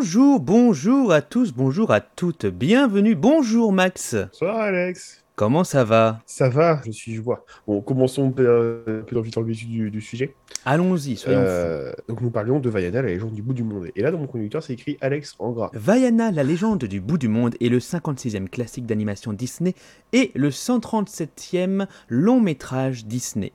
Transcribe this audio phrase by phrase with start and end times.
[0.00, 4.16] Bonjour, bonjour à tous, bonjour à toutes, bienvenue, bonjour Max.
[4.32, 5.22] Bonsoir Alex.
[5.36, 6.22] Comment ça va?
[6.24, 7.44] Ça va, je suis joie.
[7.66, 10.34] Bon, commençons euh, plus dans le vif du, du sujet.
[10.64, 13.88] Allons-y, soyons euh, Donc nous parlions de Vaiana, la légende du bout du monde.
[13.94, 15.70] Et là, dans mon conducteur, c'est écrit Alex en gras.
[15.74, 19.74] Vaiana, la légende du bout du monde est le 56e classique d'animation Disney
[20.14, 23.52] et le 137e long métrage Disney.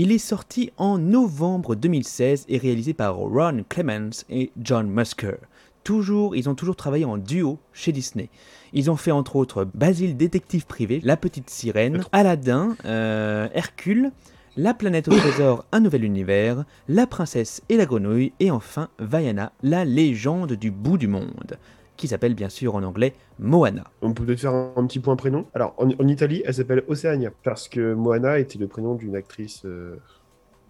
[0.00, 5.38] Il est sorti en novembre 2016 et réalisé par Ron Clements et John Musker.
[5.82, 8.28] Toujours, ils ont toujours travaillé en duo chez Disney.
[8.72, 14.12] Ils ont fait entre autres Basile détective privé, La petite sirène, Aladdin, euh, Hercule,
[14.56, 19.50] La planète au trésor, un nouvel univers, La princesse et la grenouille et enfin Vaiana,
[19.64, 21.58] la légende du bout du monde
[21.98, 23.84] qui s'appelle bien sûr en anglais Moana.
[24.00, 25.44] On peut peut-être faire un, petit point prénom?
[25.52, 29.62] Alors, en, Italie, elle s'appelle Oceania, parce que Moana était le prénom d'une actrice...
[29.66, 29.96] Euh,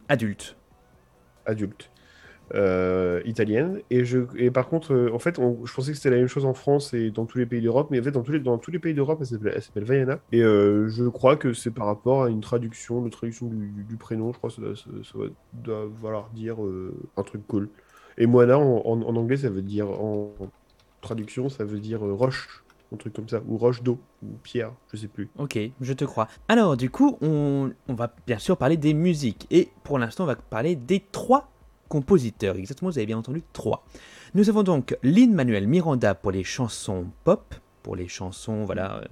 [0.08, 0.56] adulte.
[1.46, 1.90] Adulte.
[2.54, 3.82] Euh, italienne.
[3.90, 6.46] Et, je, et par contre, euh, en fait, je pensais que c'était la même chose
[6.46, 8.56] en France et dans tous les pays d'Europe, mais en fait, dans tous les, dans
[8.56, 10.20] tous les pays d'Europe, elle s'appelle Vaiana.
[10.32, 14.38] Et je crois que c'est par rapport à une traduction, de traduction du, prénom, je
[14.38, 15.18] crois que ça,
[15.52, 16.56] doit, vouloir dire
[17.18, 17.68] un truc cool.
[18.16, 20.32] Et Moana, en, en, anglais, ça veut dire, en,
[21.00, 24.72] traduction, ça veut dire euh, roche, un truc comme ça, ou roche d'eau, ou pierre,
[24.92, 25.28] je sais plus.
[25.38, 26.28] Ok, je te crois.
[26.48, 29.46] Alors, du coup, on, va bien sûr parler des musiques.
[29.50, 31.50] Et pour l'instant, on va parler des trois
[31.88, 32.56] compositeurs.
[32.56, 33.84] Exactement, vous avez bien entendu, trois.
[34.34, 39.04] Nous avons donc Lin-Manuel Miranda pour les chansons pop, pour les chansons, voilà, euh,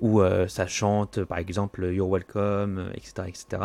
[0.00, 3.28] où euh, ça chante, par exemple, You're Welcome, etc.
[3.28, 3.62] etc.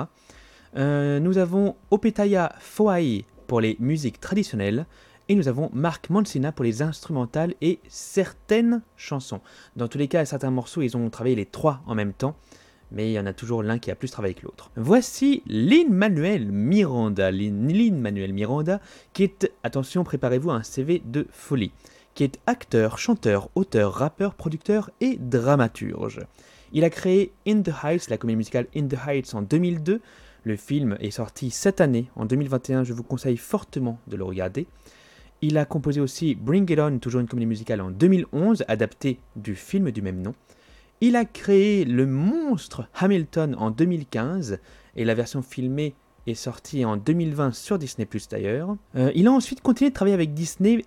[0.76, 4.86] nous avons Opetaya Foai pour les musiques traditionnelles,
[5.28, 9.42] et nous avons Marc Mancina pour les instrumentales et certaines chansons.
[9.76, 12.36] Dans tous les cas, certains morceaux, ils ont travaillé les trois en même temps,
[12.92, 14.72] mais il y en a toujours l'un qui a plus travaillé que l'autre.
[14.76, 18.80] Voici Lin-Manuel Miranda, Lin-Manuel Miranda,
[19.14, 21.72] qui est, attention, préparez-vous un CV de folie,
[22.14, 26.22] qui est acteur, chanteur, auteur, rappeur, producteur et dramaturge.
[26.72, 30.02] Il a créé In the Heights, la comédie musicale In the Heights en 2002.
[30.44, 34.68] Le film est sorti cette année, en 2021, je vous conseille fortement de le regarder.
[35.42, 39.56] Il a composé aussi Bring It On, toujours une comédie musicale en 2011, adaptée du
[39.56, 40.34] film du même nom.
[41.02, 44.60] Il a créé le monstre Hamilton en 2015,
[44.96, 45.94] et la version filmée
[46.26, 48.76] est sortie en 2020 sur Disney Plus d'ailleurs.
[48.96, 50.84] Euh, il a ensuite continué de travailler avec Disney,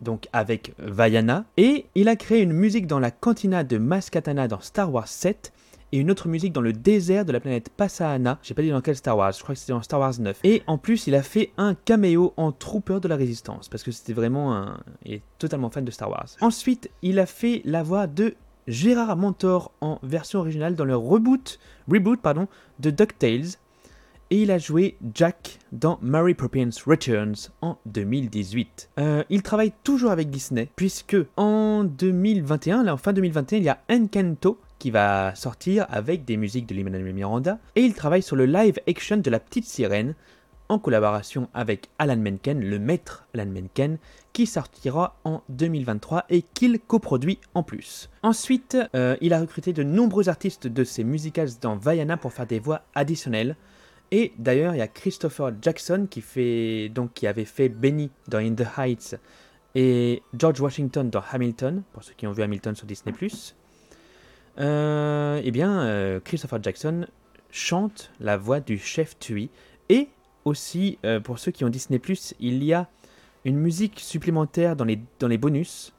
[0.00, 4.60] donc avec Vaiana, et il a créé une musique dans la cantina de Maskatana dans
[4.60, 5.52] Star Wars 7,
[5.94, 8.40] et une autre musique dans le désert de la planète Passahana.
[8.42, 10.40] J'ai pas dit dans quel Star Wars, je crois que c'était dans Star Wars 9.
[10.42, 13.92] Et en plus, il a fait un caméo en Trooper de la Résistance, parce que
[13.92, 14.80] c'était vraiment un.
[15.04, 16.26] Il est totalement fan de Star Wars.
[16.40, 18.34] Ensuite, il a fait la voix de
[18.66, 22.48] Gérard Mentor en version originale dans le reboot, reboot pardon,
[22.80, 23.58] de DuckTales.
[24.30, 28.90] Et il a joué Jack dans Mary Poppins Returns en 2018.
[28.98, 33.68] Euh, il travaille toujours avec Disney, puisque en 2021, là en fin 2021, il y
[33.68, 38.36] a Encanto qui va sortir avec des musiques de Lin-Manuel Miranda, et il travaille sur
[38.36, 40.14] le live action de La Petite Sirène,
[40.68, 43.96] en collaboration avec Alan Menken, le maître Alan Menken,
[44.34, 48.10] qui sortira en 2023 et qu'il coproduit en plus.
[48.22, 52.46] Ensuite, euh, il a recruté de nombreux artistes de ses musicals dans Vaiana pour faire
[52.46, 53.56] des voix additionnelles.
[54.10, 58.36] Et d'ailleurs, il y a Christopher Jackson qui, fait, donc, qui avait fait Benny dans
[58.36, 59.16] In the Heights
[59.74, 63.14] et George Washington dans Hamilton, pour ceux qui ont vu Hamilton sur Disney⁇
[64.60, 67.06] euh, eh bien, euh, Christopher Jackson
[67.50, 69.50] chante la voix du chef Tui.
[69.88, 70.08] Et
[70.44, 71.98] aussi, euh, pour ceux qui ont Disney⁇
[72.40, 72.88] il y a
[73.44, 75.92] une musique supplémentaire dans les, bonus.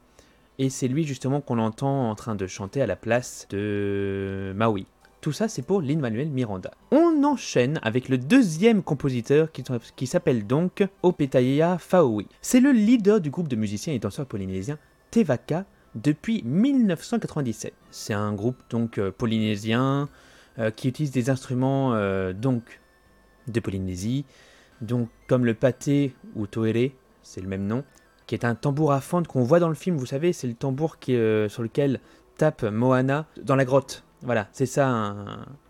[0.58, 4.86] Et c'est lui justement qu'on entend en train de chanter à la place de Maui.
[5.20, 6.70] Tout ça, c'est pour Lin-Manuel Miranda.
[6.92, 9.64] On enchaîne avec le deuxième compositeur qui,
[9.96, 12.28] qui s'appelle donc Opetaya Faoui.
[12.40, 14.78] C'est le leader du groupe de musiciens et danseurs polynésiens
[15.10, 15.64] Tevaka
[15.96, 17.72] depuis 1997.
[17.96, 20.10] C'est un groupe donc euh, polynésien
[20.58, 22.78] euh, qui utilise des instruments euh, donc
[23.48, 24.26] de Polynésie,
[24.82, 26.90] donc comme le pâté ou toere,
[27.22, 27.84] c'est le même nom,
[28.26, 29.96] qui est un tambour à fente qu'on voit dans le film.
[29.96, 32.00] Vous savez, c'est le tambour sur lequel
[32.36, 34.04] tape Moana dans la grotte.
[34.20, 34.88] Voilà, c'est ça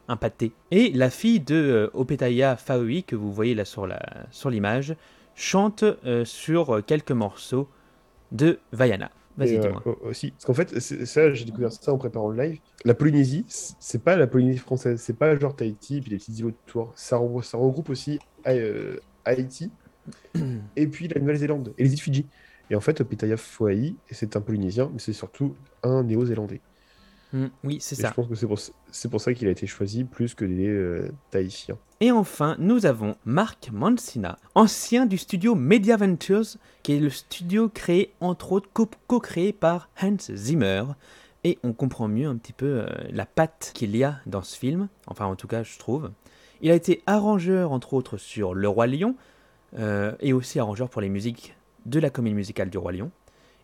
[0.08, 0.52] un, pâté.
[0.73, 4.96] Et la fille de Opetaya Faoi, que vous voyez là sur l'image,
[5.37, 5.84] chante
[6.25, 7.69] sur quelques morceaux
[8.32, 9.11] de Vaiana.
[9.37, 9.83] Vas-y, dis-moi.
[9.87, 12.59] Euh, aussi, parce qu'en fait, ça, j'ai découvert ça en préparant le live.
[12.85, 16.33] La Polynésie, c'est pas la Polynésie française, c'est pas genre Tahiti et puis les petits
[16.33, 16.93] îlots autour.
[16.94, 19.71] Ça, ça regroupe aussi euh, Haïti
[20.77, 22.27] et puis la Nouvelle-Zélande et les îles Fidji.
[22.71, 26.61] Et en fait, Pitaya Foai, c'est un Polynésien, mais c'est surtout un Néo-Zélandais.
[27.37, 28.09] Mm, oui, c'est ça.
[28.09, 28.35] je pense que
[28.91, 31.77] c'est pour, ça qu'il a été choisi plus que des euh, Tahitiens.
[32.00, 37.69] Et enfin, nous avons Mark Mancina, ancien du studio Media Ventures, qui est le studio
[37.69, 40.85] créé, entre autres, co- co-créé par Hans Zimmer.
[41.44, 44.56] Et on comprend mieux un petit peu euh, la patte qu'il y a dans ce
[44.56, 46.11] film, enfin en tout cas je trouve.
[46.62, 49.15] Il a été arrangeur, entre autres, sur Le Roi Lion,
[49.79, 51.55] euh, et aussi arrangeur pour les musiques
[51.85, 53.11] de la comédie musicale du Roi Lion.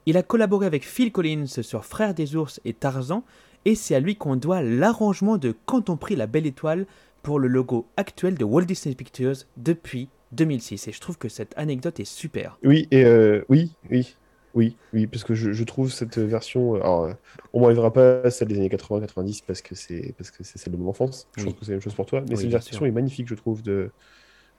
[0.06, 3.24] Il a collaboré avec Phil Collins sur Frères des ours et Tarzan,
[3.64, 6.86] et c'est à lui qu'on doit l'arrangement de Quand on prit la belle étoile
[7.22, 10.88] pour le logo actuel de Walt Disney Pictures depuis 2006.
[10.88, 12.58] Et je trouve que cette anecdote est super.
[12.64, 14.16] Oui, et euh, oui, oui,
[14.54, 16.74] oui, oui, parce que je, je trouve cette version.
[16.74, 17.12] euh, Alors, euh,
[17.52, 20.78] on m'enlèvera pas celle des années 80-90 parce que c'est parce que c'est celle de
[20.78, 21.28] mon enfance.
[21.36, 21.50] Je Oui.
[21.50, 22.22] pense que c'est la même chose pour toi.
[22.28, 22.86] Mais Oui, cette version sûr.
[22.86, 23.90] est magnifique, je trouve, de,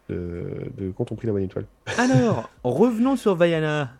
[0.10, 1.66] de, de Quand on prit la bonne étoile.
[1.98, 3.92] Alors, revenons sur Vaiana.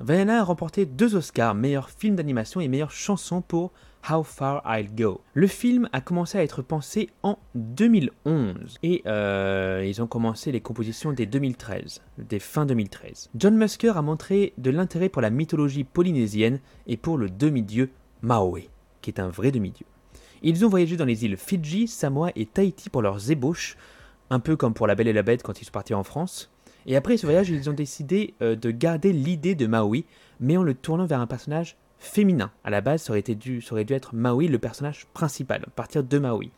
[0.00, 3.72] Vaiana a remporté deux Oscars, meilleur film d'animation et meilleure chanson pour
[4.08, 5.22] How Far I'll Go.
[5.34, 10.60] Le film a commencé à être pensé en 2011 et euh, ils ont commencé les
[10.60, 13.30] compositions dès 2013, dès fin 2013.
[13.34, 17.90] John Musker a montré de l'intérêt pour la mythologie polynésienne et pour le demi-dieu
[18.22, 18.70] Maui,
[19.02, 19.86] qui est un vrai demi-dieu.
[20.42, 23.76] Ils ont voyagé dans les îles Fidji, Samoa et Tahiti pour leurs ébauches,
[24.30, 26.52] un peu comme pour La Belle et la Bête quand ils sont partis en France.
[26.88, 30.06] Et après ce voyage, ils ont décidé euh, de garder l'idée de Maui,
[30.40, 32.50] mais en le tournant vers un personnage féminin.
[32.64, 35.62] À la base, ça aurait, été dû, ça aurait dû être Maui, le personnage principal,
[35.66, 36.50] à partir de Maui.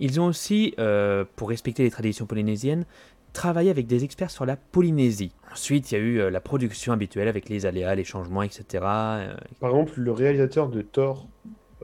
[0.00, 2.84] Ils ont aussi, euh, pour respecter les traditions polynésiennes,
[3.32, 5.32] travaillé avec des experts sur la Polynésie.
[5.52, 8.64] Ensuite, il y a eu euh, la production habituelle avec les aléas, les changements, etc.
[8.80, 11.28] Par exemple, le réalisateur de Thor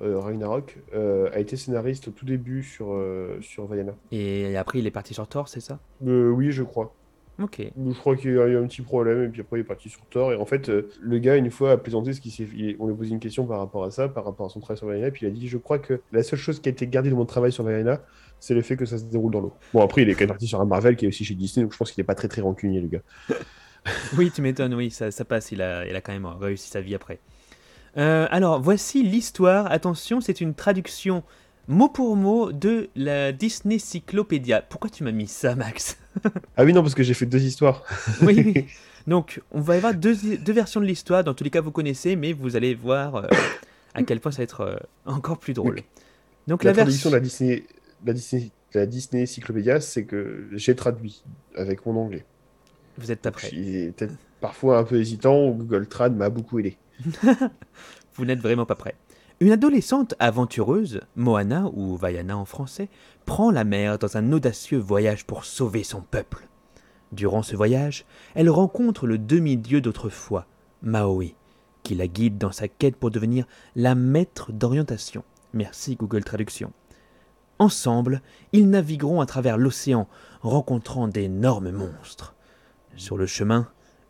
[0.02, 3.94] euh, Ragnarok euh, a été scénariste au tout début sur, euh, sur Vaiana.
[4.12, 5.80] et après, il est parti sur Thor, c'est ça?
[6.00, 6.94] Oui, je crois.
[7.40, 7.60] Ok.
[7.60, 9.88] Je crois qu'il y a eu un petit problème et puis après il est parti
[9.88, 10.32] sur Thor.
[10.32, 12.48] Et en fait, euh, le gars, une fois, a présenté ce qui s'est.
[12.80, 14.78] On lui a posé une question par rapport à ça, par rapport à son travail
[14.78, 14.90] sur.
[14.90, 17.10] Et puis il a dit Je crois que la seule chose qui a été gardée
[17.10, 18.00] de mon travail sur Vaiana,
[18.40, 19.52] c'est le fait que ça se déroule dans l'eau.
[19.72, 21.64] Bon, après, il est quand même parti sur un Marvel qui est aussi chez Disney,
[21.64, 23.02] donc je pense qu'il est pas très très rancunier, le gars.
[24.18, 26.82] Oui, tu m'étonnes, oui, ça, ça passe, il a, il a quand même réussi sa
[26.82, 27.20] vie après.
[27.96, 29.70] Euh, alors, voici l'histoire.
[29.70, 31.22] Attention, c'est une traduction
[31.68, 34.62] mot pour mot de la Disney Cyclopédia.
[34.62, 35.98] Pourquoi tu m'as mis ça, Max?
[36.56, 37.84] Ah oui, non, parce que j'ai fait deux histoires.
[38.22, 38.64] Oui, oui.
[39.06, 41.24] Donc, on va y avoir deux, deux versions de l'histoire.
[41.24, 43.26] Dans tous les cas, vous connaissez, mais vous allez voir euh,
[43.94, 44.76] à quel point ça va être euh,
[45.06, 45.80] encore plus drôle.
[46.46, 47.08] Donc, La la, version.
[47.10, 47.64] de la Disney,
[48.04, 51.22] la Disney, la Disney Cyclopédia, c'est que j'ai traduit
[51.54, 52.24] avec mon anglais.
[52.98, 56.76] Vous êtes pas peut-être parfois un peu hésitant, Google Trad m'a beaucoup aidé.
[58.14, 58.94] Vous n'êtes vraiment pas prêt.
[59.40, 62.88] Une adolescente aventureuse, Moana ou Vaiana en français,
[63.24, 66.48] prend la mer dans un audacieux voyage pour sauver son peuple.
[67.12, 68.04] Durant ce voyage,
[68.34, 70.46] elle rencontre le demi-dieu d'autrefois,
[70.82, 71.36] Maui,
[71.84, 73.46] qui la guide dans sa quête pour devenir
[73.76, 75.22] la maître d'orientation.
[75.54, 76.72] Merci Google Traduction.
[77.60, 80.08] Ensemble, ils navigueront à travers l'océan,
[80.42, 82.34] rencontrant d'énormes monstres.
[82.96, 83.68] Sur le chemin,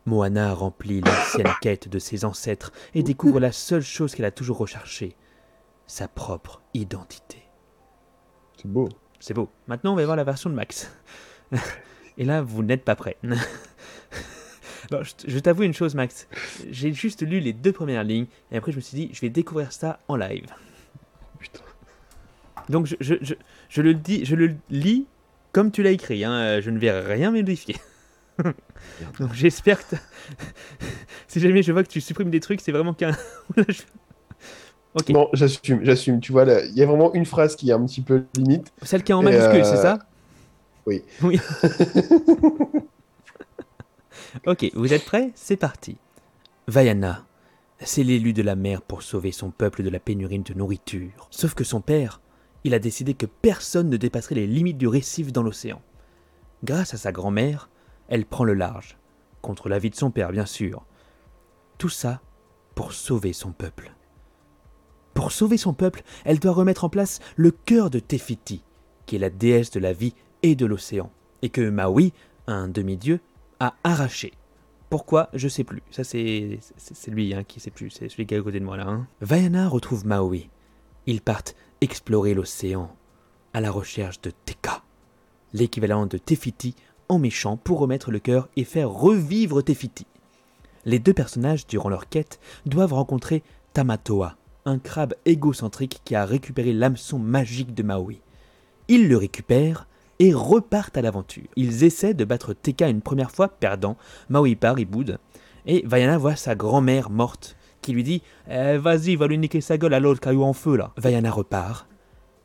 [0.09, 4.57] Moana remplit l'ancienne quête de ses ancêtres et découvre la seule chose qu'elle a toujours
[4.57, 5.15] recherchée,
[5.87, 7.43] sa propre identité.
[8.57, 8.89] C'est beau.
[9.19, 9.49] C'est beau.
[9.67, 10.91] Maintenant, on va voir la version de Max.
[12.17, 13.17] Et là, vous n'êtes pas prêt.
[15.27, 16.27] Je t'avoue une chose, Max.
[16.69, 19.29] J'ai juste lu les deux premières lignes et après, je me suis dit, je vais
[19.29, 20.47] découvrir ça en live.
[21.37, 21.61] Putain.
[22.69, 23.35] Donc, je, je, je,
[23.69, 25.05] je le, dis, je le lis
[25.51, 26.23] comme tu l'as écrit.
[26.25, 26.59] hein.
[26.59, 27.75] Je ne vais rien modifier.
[29.19, 29.95] Donc, j'espère que.
[29.95, 30.01] t'as-
[31.27, 33.11] si jamais je vois que tu supprimes des trucs, c'est vraiment qu'un.
[33.55, 33.81] Là, je-
[34.95, 35.09] Ok.
[35.09, 36.19] Non, j'assume, j'assume.
[36.19, 38.73] Tu vois, là, il y a vraiment une phrase qui est un petit peu limite.
[38.81, 39.99] Celle qui est en majuscule, euh, c'est ça?
[40.87, 41.03] Oui.
[41.21, 41.39] Oui.
[44.47, 45.31] ok, vous êtes prêts?
[45.35, 45.97] C'est parti.
[46.67, 47.25] Vaiana,
[47.79, 51.27] c'est l'élu de la mer pour sauver son peuple de la pénurie de nourriture.
[51.29, 52.21] Sauf que son père,
[52.63, 55.81] il a décidé que personne ne dépasserait les limites du récif dans l'océan.
[56.63, 57.69] Grâce à sa grand-mère,
[58.09, 58.97] elle prend le large,
[59.41, 60.85] contre l'avis de son père bien sûr.
[61.77, 62.21] Tout ça
[62.75, 63.93] pour sauver son peuple.
[65.13, 68.63] Pour sauver son peuple, elle doit remettre en place le cœur de Tefiti,
[69.05, 70.13] qui est la déesse de la vie
[70.43, 71.11] et de l'océan,
[71.41, 72.13] et que Maui,
[72.47, 73.19] un demi-dieu,
[73.59, 74.33] a arraché.
[74.89, 75.83] Pourquoi Je sais plus.
[75.91, 76.59] Ça, c'est
[77.07, 77.89] lui hein, qui sait plus.
[77.91, 78.87] C'est celui qui est à côté de moi là.
[78.87, 79.07] hein.
[79.21, 80.49] Vaiana retrouve Maui.
[81.05, 82.95] Ils partent explorer l'océan
[83.53, 84.83] à la recherche de Teka,
[85.53, 86.75] l'équivalent de Tefiti
[87.17, 90.05] méchant pour remettre le cœur et faire revivre Tefiti.
[90.85, 94.35] Les deux personnages, durant leur quête, doivent rencontrer Tamatoa,
[94.65, 98.21] un crabe égocentrique qui a récupéré l'hameçon magique de Maui.
[98.87, 99.87] Ils le récupèrent
[100.19, 101.47] et repartent à l'aventure.
[101.55, 103.97] Ils essaient de battre Teka une première fois, perdant.
[104.29, 105.17] Maui part, il boude.
[105.65, 109.77] Et Vaiana voit sa grand-mère morte, qui lui dit Eh, Vas-y, va lui niquer sa
[109.77, 110.91] gueule à l'autre caillou en feu là.
[110.97, 111.87] Vaiana repart.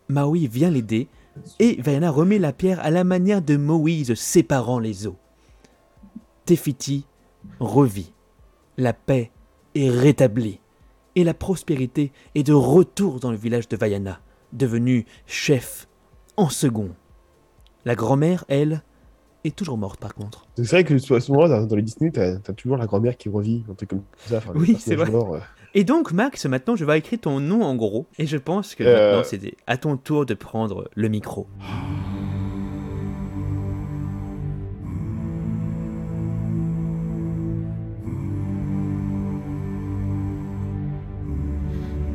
[0.08, 1.08] Maui vient l'aider
[1.58, 5.16] et Vaiana remet la pierre à la manière de Moïse séparant les eaux.
[6.44, 7.06] Tefiti
[7.60, 8.12] revit.
[8.76, 9.30] La paix
[9.74, 10.60] est rétablie
[11.16, 14.20] et la prospérité est de retour dans le village de Vaiana,
[14.52, 15.88] devenu chef
[16.36, 16.90] en second.
[17.84, 18.82] La grand-mère, elle,
[19.44, 20.46] est toujours morte par contre.
[20.56, 23.28] C'est vrai que à ce moment-là, dans les Disney, t'as as toujours la grand-mère qui
[23.28, 24.38] revit, un truc comme ça.
[24.38, 25.10] enfin, Oui, c'est vrai.
[25.10, 25.40] mort, euh.
[25.76, 28.06] Et donc, Max, maintenant, je vais écrire ton nom en gros.
[28.18, 29.08] Et je pense que Euh.
[29.16, 31.48] maintenant, c'est à ton tour de prendre le micro.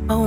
[0.10, 0.26] Oh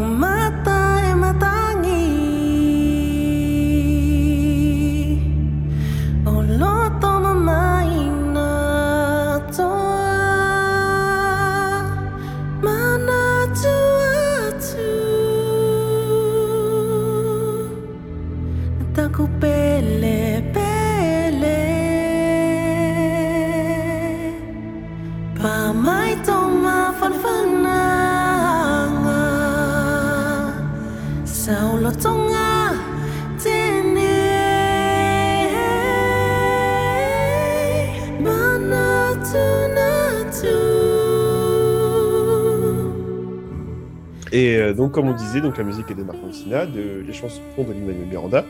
[44.72, 47.40] euh, donc, comme on disait, donc la musique est de Marc Messina, de, les chansons
[47.58, 48.44] de Lin-Manuel Miranda,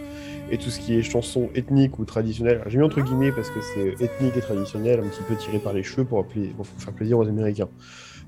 [0.50, 2.62] et tout ce qui est chansons ethniques ou traditionnelles.
[2.66, 5.72] J'ai mis entre guillemets parce que c'est ethnique et traditionnel, un petit peu tiré par
[5.72, 6.26] les cheveux pour
[6.78, 7.68] faire plaisir aux Américains.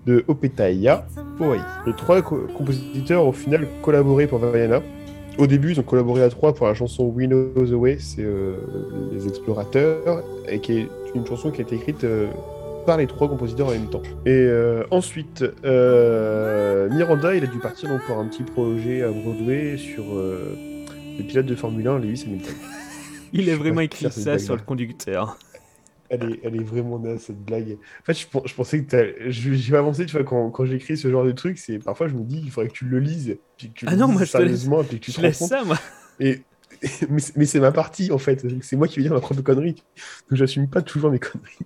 [0.07, 1.07] De Opetaya
[1.39, 1.59] Poai.
[1.87, 4.83] Les trois co- compositeurs, au final, collaboré pour Vaiana.
[5.39, 8.23] Au début, ils ont collaboré à trois pour la chanson We Know the Way, c'est
[8.23, 8.57] euh,
[9.13, 12.27] les explorateurs, et qui est une chanson qui a été écrite euh,
[12.85, 14.03] par les trois compositeurs en même temps.
[14.27, 19.11] Et euh, ensuite, euh, Miranda, il a dû partir donc pour un petit projet à
[19.11, 20.57] Broadway sur euh,
[21.19, 22.55] le pilote de Formule 1, Lewis Hamilton.
[23.33, 25.37] Il a vraiment écrit ça sur le conducteur.
[26.09, 27.79] Elle est, elle est vraiment naze, cette blague.
[28.01, 28.87] En fait, je, je pensais que
[29.73, 32.23] vais avancer, tu vois, quand, quand j'écris ce genre de truc, c'est parfois je me
[32.23, 34.25] dis, il faudrait que tu le lises, puis que tu Ah le non, lises moi,
[34.25, 35.59] je te laisse- sérieusement, puis que tu te laisse rends compte.
[35.59, 35.79] ça, moi.
[36.21, 36.43] Et,
[37.09, 38.47] mais mais c'est ma partie, en fait.
[38.63, 39.73] C'est moi qui vais dire ma propre connerie.
[40.31, 41.59] Donc, j'assume pas toujours mes conneries.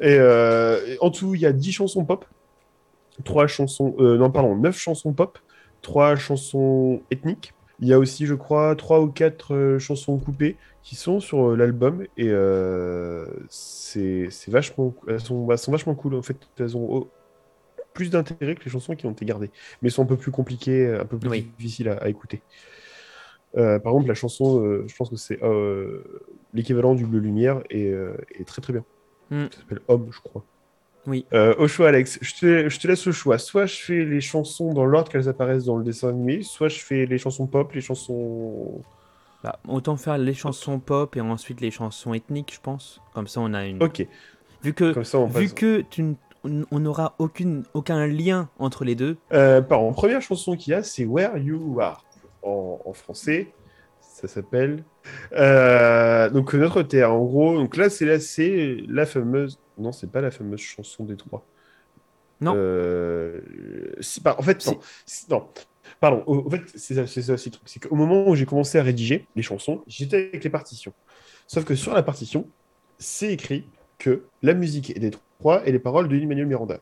[0.00, 2.24] Et, euh, et en tout, il y a 10 chansons pop.
[3.24, 3.94] 3 chansons...
[3.98, 5.38] euh, non, pardon, 9 chansons pop.
[5.82, 7.54] 3 chansons ethniques.
[7.80, 11.56] Il y a aussi, je crois, 3 ou 4 chansons coupées qui sont sur euh,
[11.56, 12.04] l'album.
[12.16, 14.94] Et euh, c'est vachement...
[15.08, 16.14] Elles sont, elles sont vachement cool.
[16.14, 17.10] En fait, elles ont oh,
[17.94, 19.50] plus d'intérêt que les chansons qui ont été gardées.
[19.82, 21.52] Mais elles sont un peu plus compliquées, un peu plus Oui.
[21.58, 22.42] difficiles à- à écouter.
[23.56, 26.04] Euh, par exemple, la chanson, euh, je pense que c'est euh,
[26.52, 28.84] l'équivalent du Bleu Lumière et euh, est très très bien.
[29.30, 29.46] Mm.
[29.50, 30.44] Ça s'appelle Homme, je crois.
[31.06, 31.24] Oui.
[31.32, 33.38] Euh, au choix, Alex, je te, je te laisse le choix.
[33.38, 36.80] Soit je fais les chansons dans l'ordre qu'elles apparaissent dans le dessin animé, soit je
[36.80, 38.82] fais les chansons pop, les chansons.
[39.42, 43.00] Bah, autant faire les chansons pop et ensuite les chansons ethniques, je pense.
[43.14, 43.82] Comme ça, on a une.
[43.82, 44.06] Ok,
[44.62, 45.54] Vu que, comme ça on vu passe.
[45.54, 46.04] que tu
[46.44, 49.16] on on n'aura aucune, aucun lien entre les deux.
[49.32, 52.04] Euh, pardon, première chanson qu'il y a, c'est Where You Are.
[52.42, 53.48] En, en français,
[54.20, 54.84] ça s'appelle.
[55.32, 59.58] Euh, donc notre terre, en gros, donc là c'est la, c'est la fameuse.
[59.78, 61.44] Non, c'est pas la fameuse chanson des trois.
[62.40, 62.54] Non.
[62.56, 63.40] Euh,
[64.22, 64.66] par- en fait,
[65.30, 65.48] non.
[66.00, 67.68] Pardon, au, au fait, c'est ça, c'est ça aussi le truc.
[67.68, 70.92] C'est qu'au moment où j'ai commencé à rédiger les chansons, j'étais avec les partitions.
[71.46, 72.46] Sauf que sur la partition,
[72.98, 73.64] c'est écrit
[73.98, 76.80] que la musique est des trois et les paroles de Lin-Manuel Miranda.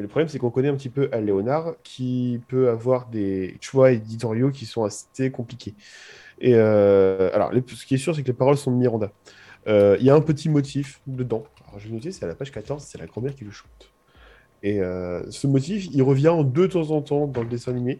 [0.00, 3.58] Mais le problème, c'est qu'on connaît un petit peu Al Léonard, qui peut avoir des
[3.60, 5.74] choix éditoriaux qui sont assez compliqués.
[6.40, 9.12] Et euh, alors, ce qui est sûr, c'est que les paroles sont de Miranda.
[9.68, 11.44] Euh, Il y a un petit motif dedans.
[11.68, 13.92] Alors, je vais noter, c'est à la page 14, c'est la grand-mère qui le chante.
[14.62, 17.98] Et euh, ce motif, il revient de temps en temps dans le dessin animé.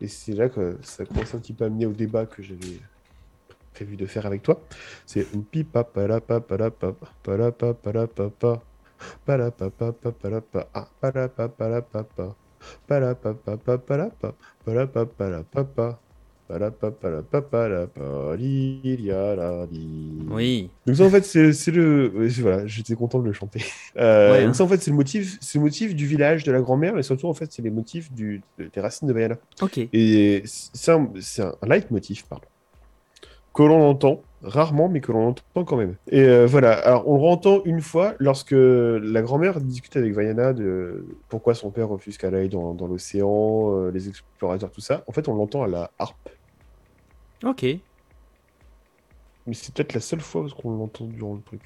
[0.00, 2.80] Et c'est là que ça commence un petit peu à amener au débat que j'avais
[3.72, 4.60] prévu de faire avec toi.
[5.06, 8.62] C'est oupi pa pa la pa pa la pa pa la pa pa la pa
[20.28, 20.34] ah.
[20.34, 20.70] Oui.
[20.86, 23.64] Donc ça en fait c'est le voilà j'étais content de le chanter.
[23.96, 24.46] Euh, Ouais, hein.
[24.46, 26.94] donc ça en fait c'est le motif c'est le motif du village de la grand-mère
[26.94, 29.36] mais surtout en fait c'est les motifs du des racines de Bayana.
[29.60, 29.78] Ok.
[29.92, 32.46] Et c'est un, c'est un leitmotiv, pardon,
[33.56, 35.96] que l'on entend rarement, mais que l'on entend quand même.
[36.10, 40.52] Et euh, voilà, alors on le entend une fois lorsque la grand-mère discute avec Vaiana
[40.52, 45.02] de pourquoi son père refuse qu'elle aille dans, dans l'océan, euh, les explorateurs, tout ça.
[45.06, 46.28] En fait, on l'entend à la harpe.
[47.44, 47.62] Ok.
[49.46, 51.62] Mais c'est peut-être la seule fois qu'on l'entend durant le truc.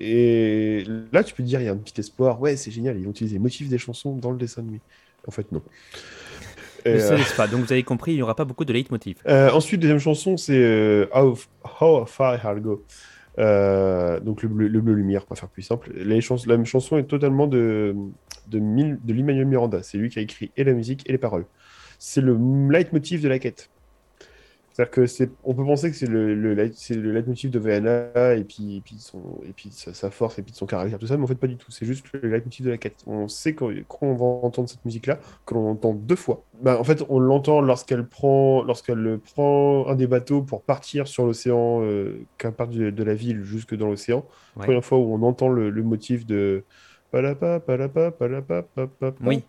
[0.00, 2.40] Et là, tu peux te dire, il y a un petit espoir.
[2.40, 4.80] Ouais, c'est génial, ils ont utilisé les motifs des chansons dans le dessin animé.
[5.28, 5.62] En fait, non.
[6.86, 7.46] Ne Et, se euh, pas.
[7.46, 9.16] Donc vous avez compris, il n'y aura pas beaucoup de leitmotiv.
[9.26, 11.36] euh, ensuite, deuxième chanson, c'est euh, How,
[11.80, 12.84] How Far I'll Go.
[13.38, 15.90] Euh, donc le bleu, le bleu lumière, pour faire plus simple.
[15.96, 17.94] Les chans- la même chanson est totalement de,
[18.48, 19.82] de, Mil- de Lin-Manuel Miranda.
[19.82, 21.46] C'est lui qui a écrit et la musique et les paroles.
[21.98, 22.36] C'est le
[22.70, 23.70] leitmotiv de la quête.
[24.74, 28.42] C'est-à-dire que c'est, on peut penser que c'est le, le, le leitmotiv de Vaiana et
[28.42, 31.06] puis, et puis, son, et puis sa, sa force et puis de son caractère, tout
[31.06, 31.70] ça, mais en fait pas du tout.
[31.70, 32.96] C'est juste le leitmotiv de la quête.
[33.06, 36.42] On sait quand, quand on va entendre cette musique-là, que l'on entend deux fois.
[36.60, 41.24] Bah, en fait, on l'entend lorsqu'elle prend, lorsqu'elle prend un des bateaux pour partir sur
[41.24, 44.24] l'océan, euh, qu'à part de, de la ville jusque dans l'océan.
[44.56, 44.64] Ouais.
[44.64, 46.64] Première fois où on entend le, le motif de
[47.12, 49.44] palapa, palapa, palapa, palapa, Oui.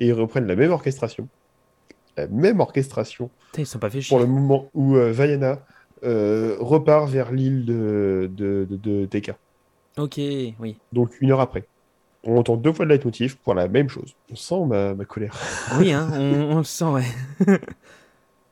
[0.00, 1.28] et ils reprennent la même orchestration.
[2.16, 4.16] La même orchestration Putain, ils sont pas fait chier.
[4.16, 5.60] pour le moment où euh, Vaiana
[6.04, 9.08] euh, repart vers l'île de, de, de, de.
[9.98, 10.76] Ok, oui.
[10.92, 11.66] Donc une heure après.
[12.24, 14.14] On entend deux fois le leitmotiv pour la même chose.
[14.32, 15.34] On sent ma, ma colère.
[15.78, 17.04] Oui, hein, on, on le sent, ouais.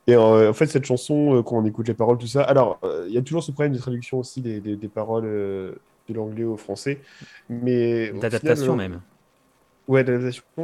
[0.07, 2.43] Et euh, en fait, cette chanson, euh, quand on écoute les paroles, tout ça.
[2.43, 2.79] Alors,
[3.09, 6.45] il y a toujours ce problème de traduction aussi des, des, des paroles de l'anglais
[6.45, 7.01] au français.
[7.49, 8.13] Mais.
[8.13, 9.01] D'adaptation même.
[9.87, 10.05] Ouais.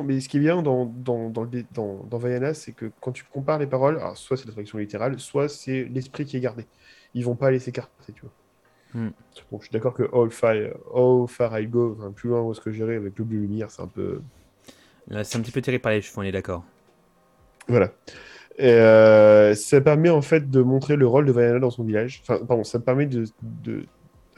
[0.04, 3.24] Mais ce qui est bien dans, dans, dans, dans, dans Vaiana, c'est que quand tu
[3.24, 6.66] compares les paroles, alors soit c'est la traduction littérale, soit c'est l'esprit qui est gardé.
[7.14, 8.32] Ils vont pas les s'écarter, tu vois.
[8.92, 9.10] Hmm.
[9.50, 12.50] Bon, je suis d'accord que All Fire, All Far I Go, enfin, plus loin où
[12.52, 14.20] est-ce que j'irai avec le bleu lumière, c'est un peu.
[15.08, 16.64] Là, c'est un petit peu tiré par les cheveux, on est d'accord.
[17.68, 17.92] Voilà.
[18.58, 22.22] Et, euh, ça permet en fait de montrer le rôle de Vaiana dans son village.
[22.22, 23.84] Enfin, pardon, ça permet de, de,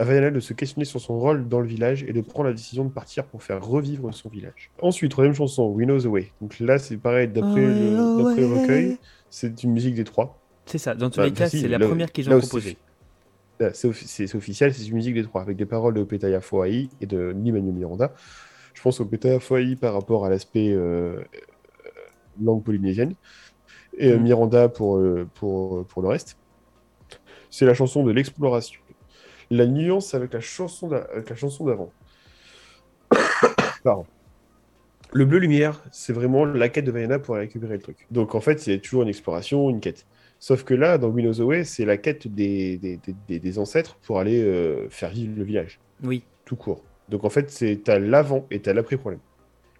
[0.04, 2.84] Vaiana de se questionner sur son rôle dans le village et de prendre la décision
[2.84, 4.70] de partir pour faire revivre son village.
[4.80, 6.32] Ensuite, troisième chanson, We Know the Way.
[6.40, 8.98] Donc là, c'est pareil, d'après le, recueil,
[9.30, 10.38] c'est une musique des trois.
[10.66, 10.94] C'est ça.
[10.94, 12.76] Dans tous Bah, les cas, si, c'est la là- première qu'ils ont proposée.
[13.74, 16.40] C'est offi- c'est c'est officiel, c'est une musique des trois, avec des paroles de Petaya
[16.40, 18.12] Foai et de Nimanu Miranda.
[18.74, 20.80] Je pense au Petaya Foai par rapport à l'aspect euh,
[21.20, 21.20] euh,
[22.42, 23.14] langue polynésienne,
[23.98, 24.22] et euh, Mm.
[24.22, 25.00] Miranda pour,
[25.34, 26.36] pour, pour le reste.
[27.50, 28.80] C'est la chanson de l'exploration.
[29.52, 31.92] La nuance avec la chanson d'avant.
[33.84, 34.06] Pardon.
[35.12, 38.06] Le bleu lumière, c'est vraiment la quête de Vaiana pour aller récupérer le truc.
[38.10, 40.06] Donc en fait, c'est toujours une exploration, une quête.
[40.38, 44.18] Sauf que là, dans Way, c'est la quête des, des, des- des- des ancêtres pour
[44.20, 46.24] aller euh, faire vivre le village, Oui.
[46.46, 46.82] tout court.
[47.10, 49.20] Donc en fait, c'est t'as l'avant et t'as l'après-problème.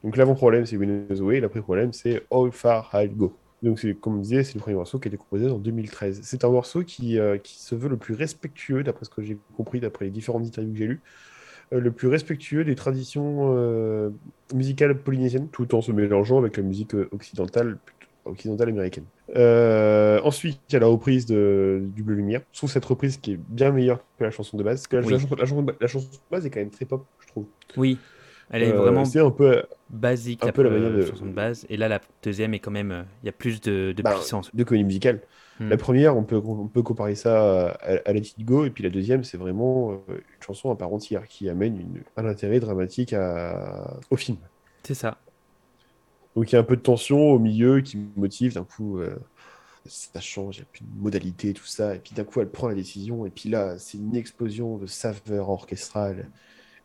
[0.05, 3.35] Donc l'avant-problème, c'est the Way, l'après-problème, c'est All Far I'll Go.
[3.63, 6.21] Donc c'est comme on disait, c'est le premier morceau qui a été composé en 2013.
[6.23, 9.39] C'est un morceau qui, euh, qui se veut le plus respectueux, d'après ce que j'ai
[9.57, 11.01] compris, d'après les différentes interviews que j'ai lues,
[11.73, 14.11] euh, le plus respectueux des traditions euh,
[14.53, 19.05] musicales polynésiennes, tout en se mélangeant avec la musique occidentale, plutôt occidentale américaine.
[20.25, 22.43] Ensuite, il y a la reprise de, du Bleu Lumière.
[22.53, 24.81] Je trouve cette reprise qui est bien meilleure que la chanson de base.
[24.81, 25.13] Parce que la, Oui.
[25.13, 27.27] la chanson, la chanson de- la chanson de base est quand même très pop, je
[27.29, 27.47] trouve.
[27.77, 27.99] Oui.
[28.53, 31.27] Elle est Euh, vraiment C'est un peu basique, un la peu la manière de- chanson
[31.27, 31.67] de base.
[31.69, 32.93] Et là, la deuxième est quand même.
[32.93, 34.55] euh, Il y a plus de, de bah, puissance.
[34.55, 35.21] de comédie musicale.
[35.59, 35.69] Hmm.
[35.69, 38.85] La première, on peut, on peut comparer ça à, à Let It Go, et puis
[38.85, 42.61] la deuxième, c'est vraiment euh, une chanson à part entière qui amène une- un intérêt
[42.61, 44.39] dramatique à- au film.
[44.83, 45.19] C'est ça.
[46.37, 48.55] Donc il y a un peu de tension au milieu qui motive.
[48.55, 49.15] D'un coup, euh,
[49.87, 51.95] ça change, il n'y a plus de modalité, tout ça.
[51.95, 53.27] Et puis d'un coup, elle prend la décision.
[53.27, 56.29] Et puis là, c'est une explosion de saveur orchestrale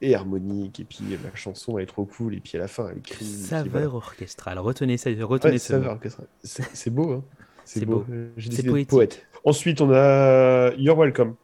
[0.02, 0.80] et harmonique.
[0.80, 2.36] Et puis la chanson, elle est trop cool.
[2.36, 3.26] Et puis à la fin, elle crie.
[3.26, 4.60] Saveur orchestrale.
[4.60, 5.10] Retenez ça.
[5.22, 6.28] Retenez Ouais, saveur orchestrale.
[6.44, 7.24] C'est beau, hein
[7.66, 8.06] C'est beau.
[8.12, 8.90] Euh, J'ai décidé poétique.
[8.90, 9.26] poète.
[9.44, 11.36] Ensuite, on a You're Welcome.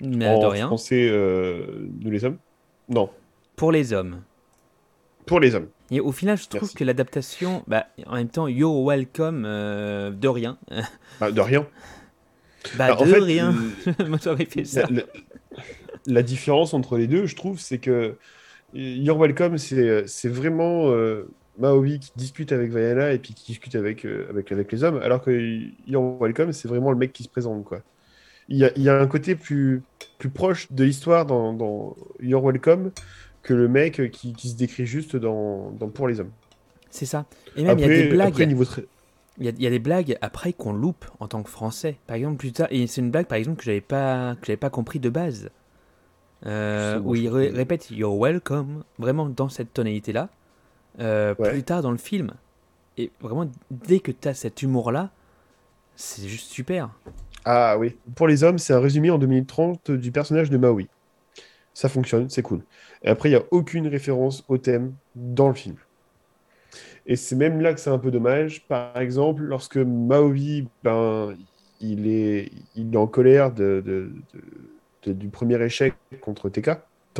[0.00, 0.66] Mais en de rien.
[0.68, 2.38] français, euh, nous les hommes
[2.88, 3.10] Non,
[3.56, 4.22] Pour les hommes.
[5.26, 5.66] pour les hommes.
[5.90, 6.76] Et au final, je trouve Merci.
[6.76, 10.56] que l'adaptation, bah, en même temps, You're welcome, euh, de rien.
[11.20, 11.66] Ah, de rien.
[12.76, 13.52] bah, Bah, en de fait, rien.
[13.88, 14.82] euh, Moi, j'aurais fait ça.
[14.82, 15.02] La, la-
[16.06, 18.16] la différence entre les deux, je trouve, c'est que
[18.74, 24.04] You're Welcome, c'est vraiment euh, Maui qui discute avec Vaiana et puis qui discute avec,
[24.04, 25.30] euh, avec, avec les hommes, alors que
[25.86, 27.82] You're Welcome, c'est vraiment le mec qui se présente, quoi.
[28.50, 29.82] Il y a, il y a un côté plus,
[30.18, 32.92] plus proche de l'histoire dans, dans You're Welcome
[33.42, 36.30] que le mec qui, qui se décrit juste dans, dans Pour les hommes.
[36.90, 37.26] C'est ça.
[37.56, 38.28] Et même, il y a des blagues.
[38.28, 38.64] après, niveau
[39.38, 41.96] Il y, a, il y a des blagues après qu'on loupe en tant que français.
[42.06, 44.56] Par exemple, plus tard, et c'est une blague par exemple que j'avais pas que j'avais
[44.56, 45.50] pas compris de base.
[46.46, 50.28] Euh, où il ré- répète You're welcome, vraiment dans cette tonalité là,
[50.98, 51.34] Ouais.
[51.50, 52.32] plus tard dans le film.
[52.96, 55.10] Et vraiment, dès que tu as cet humour là,
[55.96, 56.90] c'est juste super.
[57.44, 57.96] Ah oui.
[58.14, 60.88] Pour les hommes, c'est un résumé en 2030 du personnage de Maui.
[61.74, 62.62] Ça fonctionne, c'est cool.
[63.02, 65.76] Et après, il n'y a aucune référence au thème dans le film.
[67.06, 68.64] Et c'est même là que c'est un peu dommage.
[68.66, 71.34] Par exemple, lorsque Maui, ben,
[71.80, 74.44] il est, il est en colère de, de- de- de-
[75.14, 76.50] du premier échec contre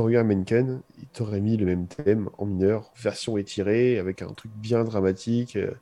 [0.09, 4.33] eu un Menken, il t'aurait mis le même thème en mineur, version étirée, avec un
[4.35, 5.57] truc bien dramatique.
[5.57, 5.73] euh,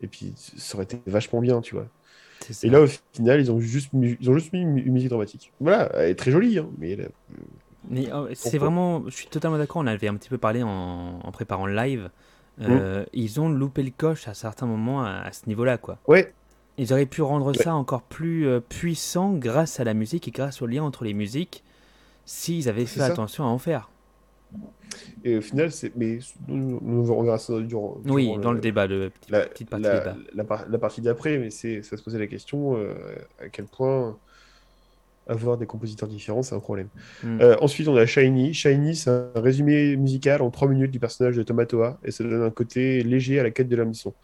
[0.00, 1.88] et puis, ça aurait été vachement bien, tu vois.
[2.62, 5.52] Et là, au final, ils ont juste mis, ils ont juste mis une musique dramatique.
[5.60, 7.10] Voilà, elle est très jolie, hein, mais elle-
[7.88, 9.78] Mais, oh, c'est vraiment, je suis totalement d'accord.
[9.82, 12.10] On avait un petit peu parlé en, en préparant le live.
[12.60, 15.98] Euh, Ils ont loupé le coche à certains moments à, à ce niveau-là, quoi.
[16.06, 16.34] Ouais,
[16.78, 17.62] Ils auraient pu rendre Ouais.
[17.62, 21.14] ça encore plus euh, puissant grâce à la musique et grâce au lien entre les
[21.14, 21.64] musiques,
[22.24, 23.06] s'ils avaient fait ça.
[23.06, 23.90] attention à en faire.
[25.24, 25.92] et au final, c'est.
[25.96, 27.98] Mais nous, nous- on verra ça durant.
[28.06, 30.16] Oui, dans le débat, le petit- la, petite partie la, débat.
[30.34, 32.94] la par- la partie d'après, mais c'est ça se posait la question euh,
[33.42, 34.16] à quel point
[35.26, 36.88] avoir des compositeurs différents, c'est un problème.
[37.22, 37.40] Mm.
[37.42, 38.54] Euh, ensuite, on a Shiny.
[38.54, 42.42] Shiny, c'est un résumé musical en 3 minutes du personnage de Tomatoa, et ça donne
[42.42, 44.14] un côté léger à la quête de l'hameçon.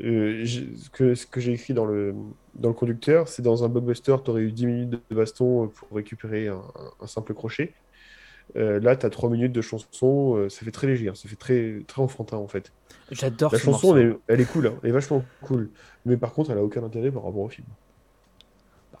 [0.00, 0.44] Euh,
[0.92, 2.14] que, ce que j'ai écrit dans le,
[2.54, 5.96] dans le conducteur, c'est dans un blockbuster, tu aurais eu 10 minutes de baston pour
[5.96, 7.74] récupérer un, simple crochet.
[8.56, 11.28] Euh, là, tu as 3 minutes de chanson, euh, ça fait très léger, hein, ça
[11.28, 12.72] fait très, très enfantin en fait.
[13.10, 15.68] J'adore La ce chanson, elle est, elle est cool, hein, elle est vachement cool.
[16.06, 17.66] Mais par contre, elle a aucun intérêt par rapport au film.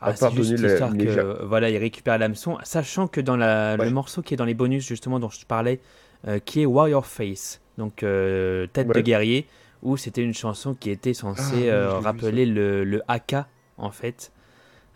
[0.00, 3.84] Ah, c'est juste la- que voilà, il récupère l'hameçon, sachant que dans la, Ouais.
[3.84, 5.80] le morceau qui est dans les bonus justement dont je te parlais,
[6.26, 9.46] euh, qui est Warrior Face, donc euh, tête de guerrier,
[9.82, 13.90] où c'était une chanson qui était Ah, censée oui, euh, rappeler le, le haka en
[13.90, 14.32] fait.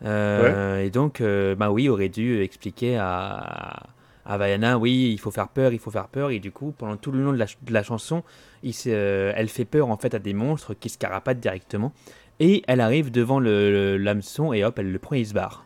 [0.05, 3.85] Euh, Et donc, euh, bah oui, aurait dû expliquer à,
[4.27, 6.97] à Vaiana, oui, il faut faire peur, il faut faire peur, et du coup, pendant
[6.97, 8.25] tout le long de la, ch- de la chanson,
[8.65, 11.93] il euh, elle fait peur en fait à des monstres qui se carapatent directement.
[12.41, 15.35] Et elle arrive devant le- le- l'hameçon et hop, elle le prend et il se
[15.35, 15.65] barre.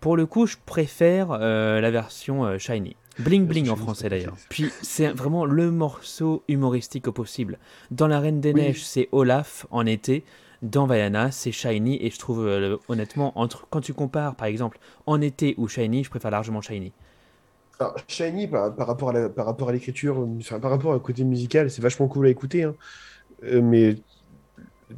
[0.00, 2.94] Pour le coup, je préfère euh, la version euh, Shiny.
[3.18, 4.36] Bling Bling en français d'ailleurs.
[4.48, 7.58] Puis c'est vraiment le morceau humoristique au possible.
[7.90, 8.60] Dans La Reine des Oui.
[8.60, 10.24] Neiges, c'est Olaf en été.
[10.62, 11.98] Dans Vaiana, c'est Shiny.
[12.04, 16.04] Et je trouve, euh, honnêtement, entre, quand tu compares par exemple en été ou Shiny,
[16.04, 16.92] je préfère largement Shiny.
[17.78, 21.00] Alors, Shiny, par, par rapport à la- par rapport à l'écriture, enfin, par rapport au
[21.00, 22.62] côté musical, c'est vachement cool à écouter.
[22.64, 22.74] hein.
[23.44, 23.96] Euh, mais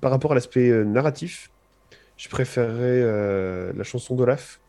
[0.00, 1.50] par rapport à l'aspect euh, narratif,
[2.16, 4.60] je préférerais la chanson d'Olaf.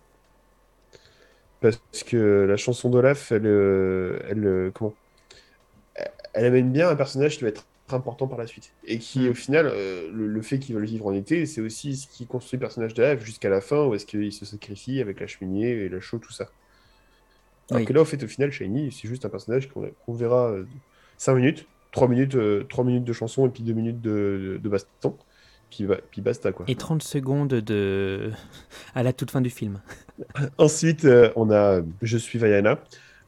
[1.61, 4.97] Parce que la chanson d'Olaf, elle, euh, elle, euh, comment?
[6.33, 8.75] Elle amène bien un personnage qui va être important par la suite.
[8.83, 9.29] Et qui, Mm.
[9.29, 12.07] au final, euh, le, le fait qu'il va le vivre en été, c'est aussi ce
[12.07, 15.27] qui construit le personnage d'Olaf jusqu'à la fin, où est-ce qu'il se sacrifie avec la
[15.27, 16.53] cheminée et la chaux, tout ça.
[17.71, 17.85] Alors Oui.
[17.85, 20.55] que là, au fait, au final, Shiny, c'est juste un personnage qu'on verra
[21.17, 24.69] 5 minutes, 3 minutes, euh, trois minutes de chanson et puis 2 minutes de, de
[24.69, 25.19] baston.
[25.69, 26.65] Puis, puis basta, quoi.
[26.67, 28.31] Et 30 secondes de...
[28.95, 29.81] à la toute fin du film.
[30.57, 32.79] Ensuite, euh, on a Je suis Vaiana,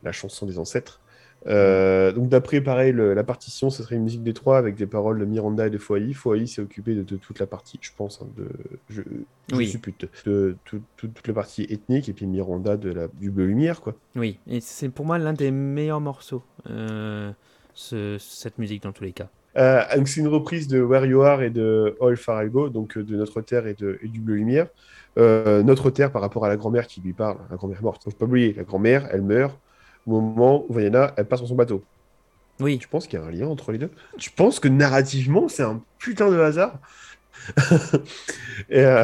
[0.03, 0.99] la chanson des ancêtres.
[1.47, 4.85] Euh, donc d'après, pareil, le- la partition, ce serait une musique des trois avec des
[4.85, 6.13] paroles de Miranda et de Foaï.
[6.13, 8.47] Foaï s'est occupé de, de toute la partie, je pense, hein, de,
[8.89, 9.01] je,
[9.49, 9.67] je Oui.
[9.67, 13.45] suppute, de tout- tout- toute la partie ethnique et puis Miranda de la, du bleu
[13.47, 13.95] lumière, quoi.
[14.15, 17.31] Oui, et c'est pour moi l'un des meilleurs morceaux, euh,
[17.73, 19.29] ce- cette musique dans tous les cas.
[19.57, 23.15] Euh, c'est une reprise de Where You Are et de All Farago, donc euh, de
[23.15, 24.67] Notre Terre et, de, et du Bleu Lumière.
[25.17, 28.03] Euh, Notre Terre par rapport à la grand-mère qui lui parle, la grand-mère morte.
[28.03, 29.59] Faut pas oublier, la grand-mère, elle meurt
[30.07, 31.83] au moment où Vaiana, elle passe sur son bateau.
[32.59, 33.91] Oui, Tu penses qu'il y a un lien entre les deux?
[34.17, 36.79] Tu penses que narrativement, c'est un putain de hasard
[38.69, 39.03] Et, euh,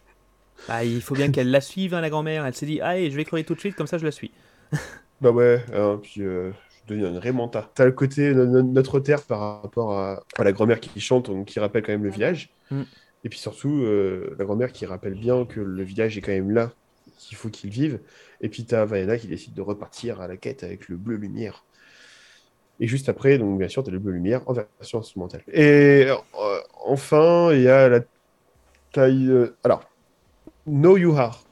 [0.68, 2.44] bah, il faut bien qu'elle la suive, hein, la grand-mère.
[2.46, 4.32] Elle s'est dit, allez, je vais crever tout de suite, comme ça je la suis.
[5.20, 6.50] Bah ouais, hein, puis euh,
[6.88, 7.70] deviens une Raymanta.
[7.74, 11.26] T'as le côté no- no- Notre Terre par rapport à, à la grand-mère qui chante,
[11.30, 12.50] donc qui rappelle quand même le village.
[12.70, 12.82] Mm.
[13.24, 16.50] Et puis surtout, euh, la grand-mère qui rappelle bien que le village est quand même
[16.50, 16.72] là,
[17.18, 18.00] qu'il faut qu'il vive.
[18.40, 21.64] Et puis t'as Vaiana qui décide de repartir à la quête avec le bleu lumière.
[22.80, 25.42] Et juste après, donc bien sûr, t'as le bleu lumière en version instrumentale.
[25.52, 26.16] Et euh,
[26.84, 28.00] enfin, il y a la
[28.92, 29.28] taille.
[29.30, 29.84] euh, alors,
[30.66, 31.44] Know You Are.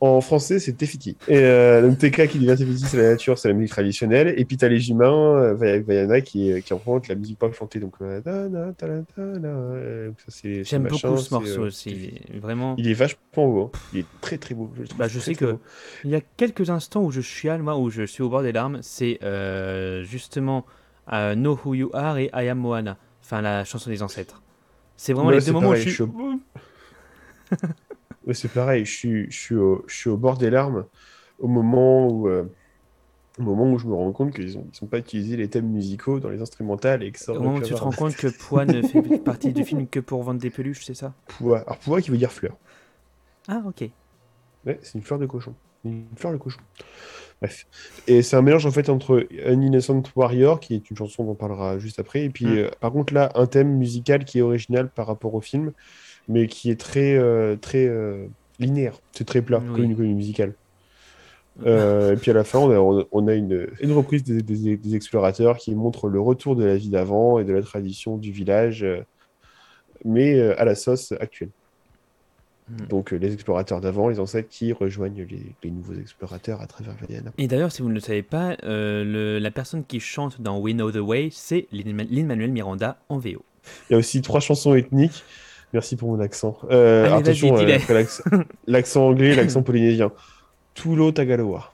[0.00, 1.16] En français, c'est Tefiti.
[1.28, 4.34] Et euh, donc Teka qui devient Tefiti, c'est la nature, c'est la musique traditionnelle.
[4.36, 7.78] Et puis t'as les humains, euh, Vaiana qui, qui représente la musique pop chantée.
[7.78, 10.16] Donc, euh, euh, donc
[10.64, 11.90] J'aime beaucoup ce morceau euh, aussi.
[11.90, 12.04] Il
[12.36, 12.74] est Vraiment.
[12.76, 13.70] Il est vachement beau.
[13.74, 13.78] hein.
[13.94, 14.70] Il est très très beau.
[14.98, 15.60] Bah, je très, sais très que- beau.
[16.04, 18.52] Il y a quelques instants où je chiale, moi, où je suis au bord des
[18.52, 18.80] larmes.
[18.82, 20.66] C'est euh, justement
[21.12, 22.98] euh, Know Who You Are et I Am Moana.
[23.22, 24.42] Enfin, la chanson des ancêtres.
[24.96, 25.96] C'est vraiment Ouais, les deux moments où pareil, je suis.
[25.98, 26.36] je suis Ouais,
[28.32, 30.86] c'est pareil, je suis, je, suis au, je suis au bord des larmes
[31.38, 32.44] au moment où, euh,
[33.38, 35.68] au moment où je me rends compte qu'ils n'ont ils sont pas utilisé les thèmes
[35.68, 38.28] musicaux dans les instrumentales et que ça Au moment où tu te rends compte que
[38.28, 41.12] Poids ne fait partie du film que pour vendre des peluches, c'est ça?
[41.26, 41.62] Pouvoir.
[41.66, 42.56] Alors, pouvoir qui veut dire fleur.
[43.48, 43.90] Ah, ok.
[44.64, 45.54] Ouais, c'est une fleur de cochon.
[45.84, 46.60] Une fleur de cochon.
[47.42, 47.66] Bref.
[48.06, 51.32] Et c'est un mélange en fait entre An Innocent Warrior, qui est une chanson dont
[51.32, 52.58] on parlera juste après, et puis Mm.
[52.58, 55.72] euh, par contre là, un thème musical qui est original par rapport au film,
[56.28, 58.26] mais qui est très, euh, très euh,
[58.58, 58.98] linéaire.
[59.12, 59.74] C'est très plat Oui.
[59.76, 60.54] comme une comédie musicale.
[61.64, 64.42] Euh, et puis à la fin, on a, on- on a une, une reprise des,
[64.42, 68.16] des- des explorateurs qui montre le retour de la vie d'avant et de la tradition
[68.16, 68.84] du village,
[70.04, 71.50] mais à la sauce actuelle.
[72.68, 72.86] Hmm.
[72.88, 76.94] Donc euh, les explorateurs d'avant, les ancêtres qui rejoignent les, les nouveaux explorateurs à travers
[77.00, 77.30] Valiana.
[77.38, 80.58] Et d'ailleurs, si vous ne le savez pas, euh, le- la personne qui chante dans
[80.58, 83.44] We Know the Way, c'est Lin- Lin-Manuel Miranda en VO.
[83.88, 85.22] Il y a aussi trois chansons ethniques.
[85.74, 86.56] Merci pour mon accent.
[86.70, 87.78] Euh, Allez, attention, euh,
[88.68, 90.12] l'accent- anglais l'accent polynésien.
[90.74, 91.72] Tulo Tagaloa.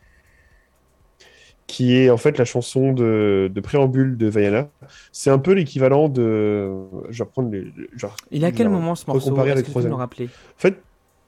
[1.66, 4.68] Qui est en fait la chanson de, de préambule de Vaiana.
[5.12, 6.68] C'est un peu l'équivalent de.
[7.10, 7.66] Je vais reprendre les.
[7.96, 9.36] Genre, Il à quel genre, moment ce morceau?
[9.36, 10.24] Est-ce avec peux me rappeler?
[10.26, 10.80] En fait,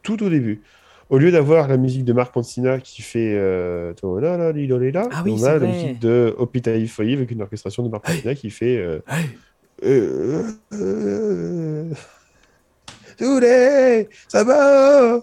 [0.02, 0.62] tout au début.
[1.10, 3.92] Au lieu d'avoir la musique de Marc Pansina qui fait euh,
[5.12, 8.34] Ah oui, on a la musique de Hopitai Foyi avec une orchestration de Marc Pansina
[8.34, 8.98] qui fait euh,
[10.72, 11.90] euh,
[13.16, 15.20] Today, ça va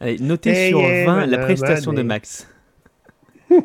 [0.00, 2.06] Allez, notez Hey, sur yeah, 20 la madame, prestation de allez.
[2.08, 2.46] Max.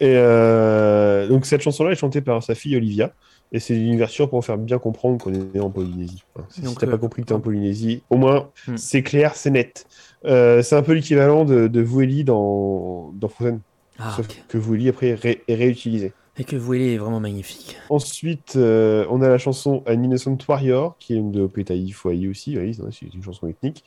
[0.00, 3.12] Et euh, donc cette chanson-là est chantée par sa fille Olivia.
[3.52, 6.22] Et c'est une version pour faire bien comprendre qu'on est en Polynésie.
[6.38, 8.76] Hein, Si t'as euh, pas compris que t'es en Polynésie, au moins Hmm.
[8.76, 9.86] c'est clair, c'est net.
[10.24, 13.60] Euh, c'est un peu l'équivalent de, de Vueli dans, dans Frozen.
[13.98, 16.12] Ah, Sauf que Vueli après est, ré- est réutilisé.
[16.38, 17.76] Et que vous est vraiment magnifique.
[17.90, 22.26] Ensuite, euh, on a la chanson An Innocent Warrior, qui est une de Petai Foai
[22.26, 23.84] aussi, oui, c'est une chanson ethnique.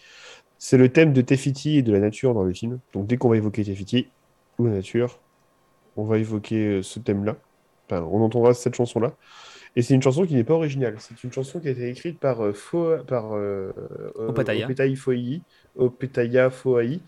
[0.58, 2.80] C'est le thème de Tefiti et de la nature dans le film.
[2.94, 4.08] Donc dès qu'on va évoquer Tefiti
[4.60, 5.20] ou la nature,
[5.98, 7.36] on va évoquer euh, ce thème-là.
[7.90, 9.14] Enfin, on entendra cette chanson-là.
[9.76, 10.96] Et c'est une chanson qui n'est pas originale.
[11.00, 13.74] C'est une chanson qui a été écrite par, euh, Fo- par euh,
[14.20, 14.30] euh.
[15.76, 17.02] Opetaï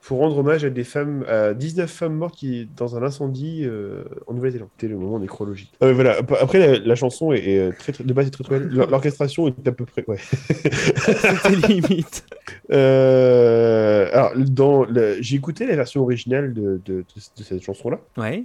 [0.00, 4.04] pour rendre hommage à des femmes, à 19 femmes mortes qui, dans un incendie euh,
[4.26, 4.68] en Nouvelle-Zélande.
[4.76, 5.72] C'était le moment nécrologique.
[5.82, 6.18] Euh, voilà.
[6.18, 8.58] Ap- Après, la, la chanson est, est, euh, très, très- de base est très, très
[8.60, 10.04] L'orchestration est à peu près.
[10.06, 10.16] Ouais.
[10.22, 12.24] C'était limite.
[12.70, 17.04] Euh, alors, dans le- j'ai écouté la version originale de, de, de-
[17.36, 18.00] de cette chanson-là.
[18.16, 18.44] Ouais.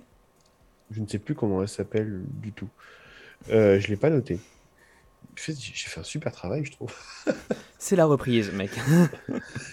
[0.92, 2.68] Je ne sais plus comment elle s'appelle du tout.
[3.52, 4.36] Euh, je l'ai pas noté.
[4.36, 6.94] En fait, J'ai j'ai fait un super travail, je trouve.
[7.78, 8.72] C'est la reprise, mec.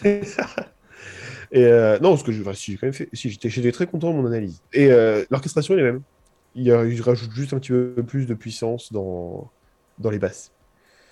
[1.53, 3.09] Et euh, non, parce que je, enfin, si, j'ai quand même fait.
[3.13, 4.63] Si, j'étais j'étais très content de mon analyse.
[4.73, 6.03] Et euh, l'orchestration est la même.
[6.55, 9.51] Il, rajoute juste un petit peu plus de puissance dans,
[9.99, 10.53] dans les basses,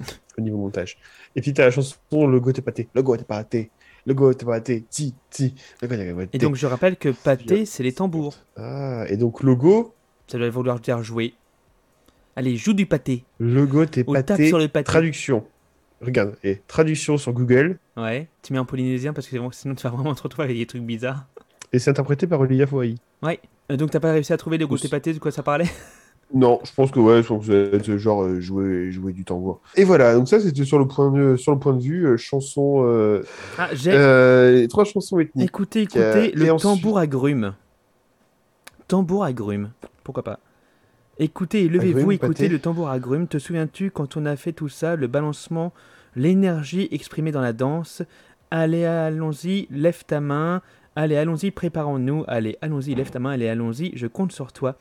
[0.38, 0.98] au niveau montage.
[1.36, 2.88] Et puis, tu as la chanson Le go t'es pâté.
[2.94, 3.70] Le go t'es pâté.
[4.06, 4.84] Le go t'es pâté.
[4.88, 5.54] Ti, ti.
[5.80, 6.14] Pâté.
[6.32, 8.36] Et donc, je rappelle que pâté, c'est les tambours.
[8.56, 9.94] Ah, et donc, le go,
[10.28, 11.34] Ça doit vouloir dire jouer.
[12.36, 13.24] Allez, joue du pâté.
[13.40, 14.48] le go t'es Ou tape pâté.
[14.48, 14.84] sur le pâté.
[14.84, 15.44] Traduction.
[16.00, 17.78] Regarde, et traduction sur Google.
[17.96, 18.28] Ouais.
[18.42, 20.82] Tu mets en polynésien parce que sinon tu vas vraiment te retrouver avec des trucs
[20.82, 21.26] bizarres.
[21.72, 22.94] Et c'est interprété par Olivia Foai.
[23.22, 23.40] Ouais.
[23.70, 24.84] Euh, donc, t'as pas réussi à trouver le goût Aussi.
[24.84, 25.66] des pâtés de quoi ça parlait?
[26.32, 29.24] Non, je pense que ouais, je pense que va être genre euh, jouer, jouer du
[29.24, 29.60] tambour.
[29.76, 32.16] Et voilà, donc ça c'était sur le point de, sur le point de vue euh,
[32.18, 33.22] chanson, euh,
[33.56, 33.92] Ah, j'ai.
[33.94, 35.46] euh, trois chansons ethniques.
[35.48, 37.54] Écoutez, écoutez, Euh, le ensuite- tambour à grumes.
[38.88, 39.70] Tambour à grumes.
[40.04, 40.38] Pourquoi pas?
[41.20, 43.26] Écoutez, levez-vous, écoutez le tambour à grumes.
[43.26, 45.72] Te souviens-tu quand on a fait tout ça, le balancement,
[46.14, 48.02] l'énergie exprimée dans la danse?
[48.52, 50.62] Allez, allons-y, lève ta main.
[50.94, 52.22] Allez, allons-y, préparons-nous.
[52.28, 53.30] Allez, allons-y, lève ta main.
[53.30, 54.76] Allez, allons-y, je compte sur toi.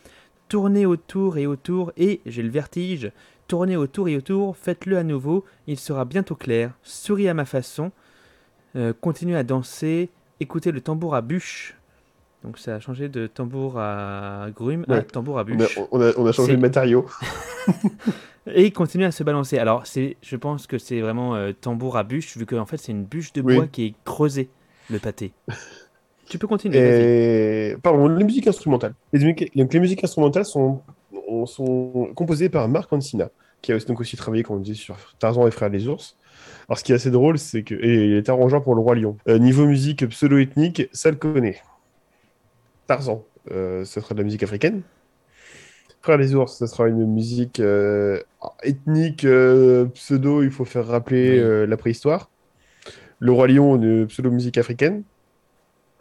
[0.48, 3.12] Tournez autour et autour, et j'ai le vertige.
[3.48, 6.74] Tournez autour et autour, faites-le à nouveau, il sera bientôt clair.
[6.84, 7.92] Souris à ma façon.
[8.76, 10.10] Euh, continuez à danser.
[10.40, 11.77] Écoutez le tambour à bûche.
[12.48, 15.78] Donc ça a changé de tambour à grume à tambour à bûche.
[15.92, 17.06] on a, on a changé de matériau.
[18.56, 19.58] Et continuez à se balancer.
[19.58, 22.78] Alors c'est, je pense que c'est vraiment euh, tambour à bûche, vu que en fait
[22.78, 23.56] c'est une bûche de Oui.
[23.56, 24.48] bois qui est creusée,
[24.90, 25.34] le pâté.
[26.30, 26.78] tu peux continuer.
[27.72, 28.94] Et pardon, les musiques instrumentales.
[29.12, 30.82] Les, musiques- donc, les musiques instrumentales sont,
[31.28, 33.30] on- sont composées par Marc Ancina,
[33.62, 36.16] qui a aussi, donc aussi travaillé, comme on dit, sur Tarzan et Frères les ours.
[36.70, 37.76] Alors, ce qui est assez drôle, c'est que.
[37.76, 39.18] Et il est arrangeur pour Le Roi Lion.
[39.28, 41.58] Euh, niveau musique pseudo-ethnique, ça le connaît.
[42.88, 44.82] Tarzan, euh, ça sera de la musique africaine.
[46.02, 48.22] Frères les ours, ça sera une musique euh,
[48.64, 52.30] ethnique, euh, pseudo, il faut faire rappeler la préhistoire.
[53.20, 55.04] Le Roi Lion, une pseudo-musique africaine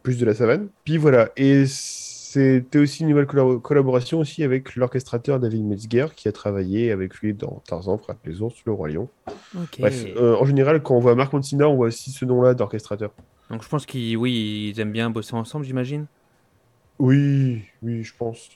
[0.03, 0.69] plus de la savane.
[0.85, 6.29] Puis voilà, et c'était aussi une nouvelle collab- collaboration aussi avec l'orchestrateur David Metzger qui
[6.29, 9.09] a travaillé avec lui dans Tarzan, Frère les ours, Le Roi Lion.
[9.81, 13.11] Bref, euh, en général, quand on voit Marc Mancina, on voit aussi ce nom-là d'orchestrateur.
[13.51, 16.07] Donc je pense qu'ils, oui, ils aiment bien bosser ensemble, j'imagine.
[16.99, 18.49] Oui, oui, je pense.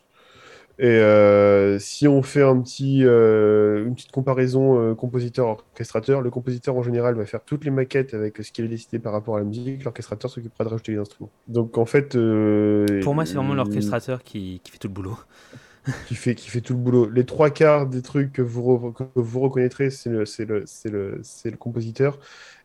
[0.78, 6.74] Et euh, si on fait un petit, euh, une petite comparaison euh, compositeur-orchestrateur, le compositeur
[6.74, 9.40] en général va faire toutes les maquettes avec ce qu'il a décidé par rapport à
[9.40, 11.30] la musique, l'orchestrateur s'occupera de rajouter les instruments.
[11.48, 12.16] Donc en fait...
[13.02, 15.18] Pour moi, c'est vraiment l'orchestrateur qui, qui fait tout le boulot.
[16.08, 17.08] qui fait, qui fait tout le boulot.
[17.10, 20.62] Les trois quarts des trucs que vous, re- que vous reconnaîtrez, c'est le, c'est le,
[20.66, 22.18] c'est le, c'est le compositeur.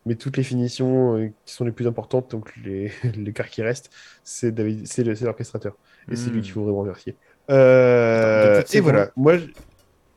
[0.06, 3.62] Mais toutes les finitions euh, qui sont les plus importantes, donc les, les quarts qui
[3.64, 3.90] restent,
[4.24, 5.76] c'est David, c'est l'orchestrateur.
[6.12, 6.44] Et c'est lui Hmm.
[6.44, 7.16] qu'il faut vraiment remercier.
[7.50, 9.36] Euh, et voilà, moi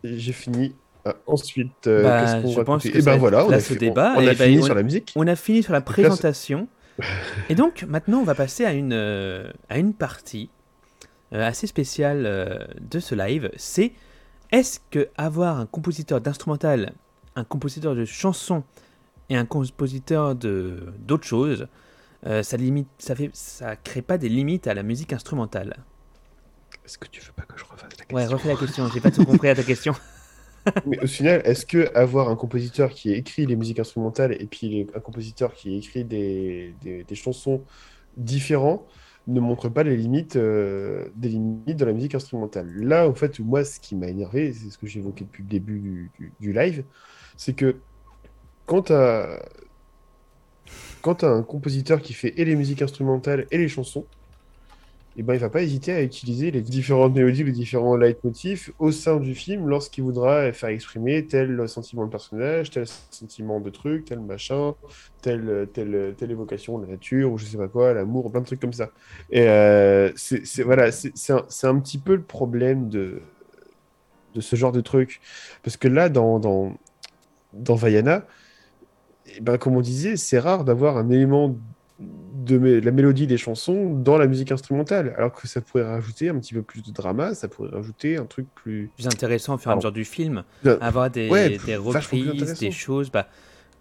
[0.05, 0.74] j'ai fini.
[1.05, 3.59] Ah, ensuite, euh, Bah, qu'est-ce qu'on je pense que Et ça ben voilà, on a,
[3.61, 5.12] fait- débat, on, on et a bah, fini on- sur la musique.
[5.16, 6.68] On a fini sur la présentation.
[7.48, 10.51] Et donc, maintenant, on va passer à une, euh, à une partie
[11.33, 13.51] euh, assez spéciale euh, de ce live.
[13.57, 13.92] C'est
[14.51, 16.92] est-ce que avoir un compositeur d'instrumental,
[17.37, 18.64] un compositeur de chansons
[19.31, 21.69] et un compositeur de d'autres choses,
[22.27, 25.85] euh, ça limite, ça fait, ça crée pas des limites à la musique instrumentale
[26.85, 28.88] Est-ce que tu veux pas que je refasse la question Ouais, refais la question?
[28.88, 29.95] J'ai pas tout compris à ta question.
[30.85, 34.69] Mais au final, est-ce que avoir un compositeur qui écrit les musiques instrumentales et puis
[34.69, 37.64] les- un compositeur qui écrit des, des, des chansons
[38.17, 38.87] différents
[39.27, 42.69] ne montre pas les limites, euh, des limites de la musique instrumentale?
[42.71, 45.81] Là, en fait, moi, ce qui m'a énervé, c'est ce que j'évoquais depuis le début
[45.81, 46.87] du, du- du live,
[47.37, 47.85] c'est que
[48.69, 49.41] quand tu as,
[51.23, 54.05] un compositeur qui fait et les musiques instrumentales et les chansons,
[55.17, 58.93] eh ben, il va pas hésiter à utiliser les différentes mélodies, les différents leitmotifs au
[58.93, 64.05] sein du film lorsqu'il voudra faire exprimer tel sentiment de personnage, tel sentiment de truc,
[64.05, 64.75] tel machin,
[65.21, 68.47] telle, telle, telle évocation de la nature, ou je sais pas quoi, l'amour, plein de
[68.47, 68.91] trucs comme ça.
[69.31, 73.21] Et euh, c'est voilà, c'est un, un petit peu le problème de,
[74.37, 75.21] de ce genre de truc.
[75.65, 76.77] Parce que là, dans, dans,
[77.55, 78.25] dans Vaiana,
[79.37, 81.57] eh ben, comme on disait, c'est rare d'avoir un élément
[82.01, 86.38] de la mélodie des chansons dans la musique instrumentale, alors que ça pourrait rajouter un
[86.38, 88.91] petit peu plus de drama, ça pourrait rajouter un truc plus...
[88.95, 92.59] Plus intéressant au fur et à mesure du film, Euh, avoir des, ouais, des reprises,
[92.59, 93.29] des choses, bah,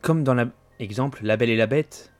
[0.01, 0.35] comme dans
[0.79, 2.11] l'exemple La Belle et la Bête,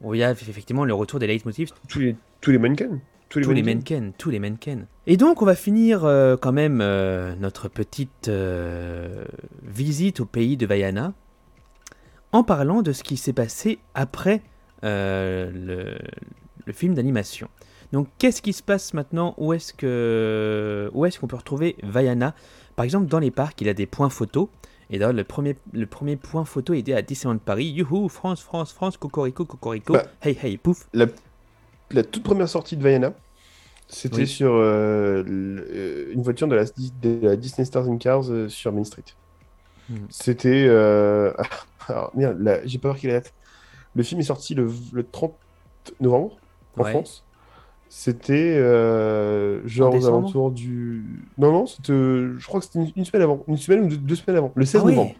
[0.00, 3.00] où il y a effectivement le retour des leitmotifs Tous les, tous les mannequins.
[3.28, 3.96] Tous les tous les mannequins.
[3.96, 4.86] mannequins, tous les mannequins.
[5.06, 9.24] Et donc, on va finir euh, quand même euh, notre petite euh,
[9.62, 11.12] visite au pays de Vaiana
[12.32, 14.42] en parlant de ce qui s'est passé après
[14.84, 15.98] euh, le,
[16.66, 17.48] le film d'animation.
[17.92, 19.34] Donc, qu'est-ce qui se passe maintenant?
[19.38, 22.34] Où est-ce que où est-ce qu'on peut retrouver Vaiana?
[22.76, 24.48] Par exemple, dans les parcs, il a des points photos.
[24.90, 27.66] Et d'ailleurs, le premier, le premier point photo était à Disneyland Paris.
[27.66, 29.94] Youhou, France, France, France, Cocorico, Cocorico.
[29.94, 30.04] Bah.
[30.22, 30.86] hey, hey, pouf.
[30.94, 33.14] La toute première sortie de Vaiana,
[33.86, 34.26] c'était Oui.
[34.26, 38.72] sur euh, le- une voiture de la, de la Disney Stars and Cars euh, sur
[38.72, 39.04] Main Street.
[39.88, 39.96] Hmm.
[40.10, 40.66] C'était...
[40.68, 41.32] euh,
[41.90, 43.34] alors, merde, là, j'ai pas marqué la date.
[43.94, 45.38] Le film est sorti le, le 30
[46.00, 46.42] novembre
[46.76, 46.90] en Ouais.
[46.90, 47.26] France.
[47.88, 51.30] C'était euh, genre aux alentours du...
[51.38, 53.44] Non, non, c'était, je crois que c'était une, une semaine avant.
[53.48, 54.52] Une semaine ou deux, deux semaines avant.
[54.56, 54.92] Le 16 Ah ouais.
[54.92, 55.16] novembre.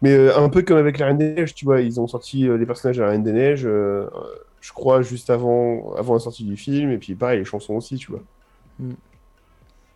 [0.00, 2.48] Mais euh, un peu comme avec la Reine des Neiges, tu vois, ils ont sorti
[2.48, 3.62] euh, les personnages de la Reine des Neiges,
[4.60, 7.96] je crois, juste avant, avant la sortie du film, et puis pareil, les chansons aussi,
[7.96, 8.22] tu vois.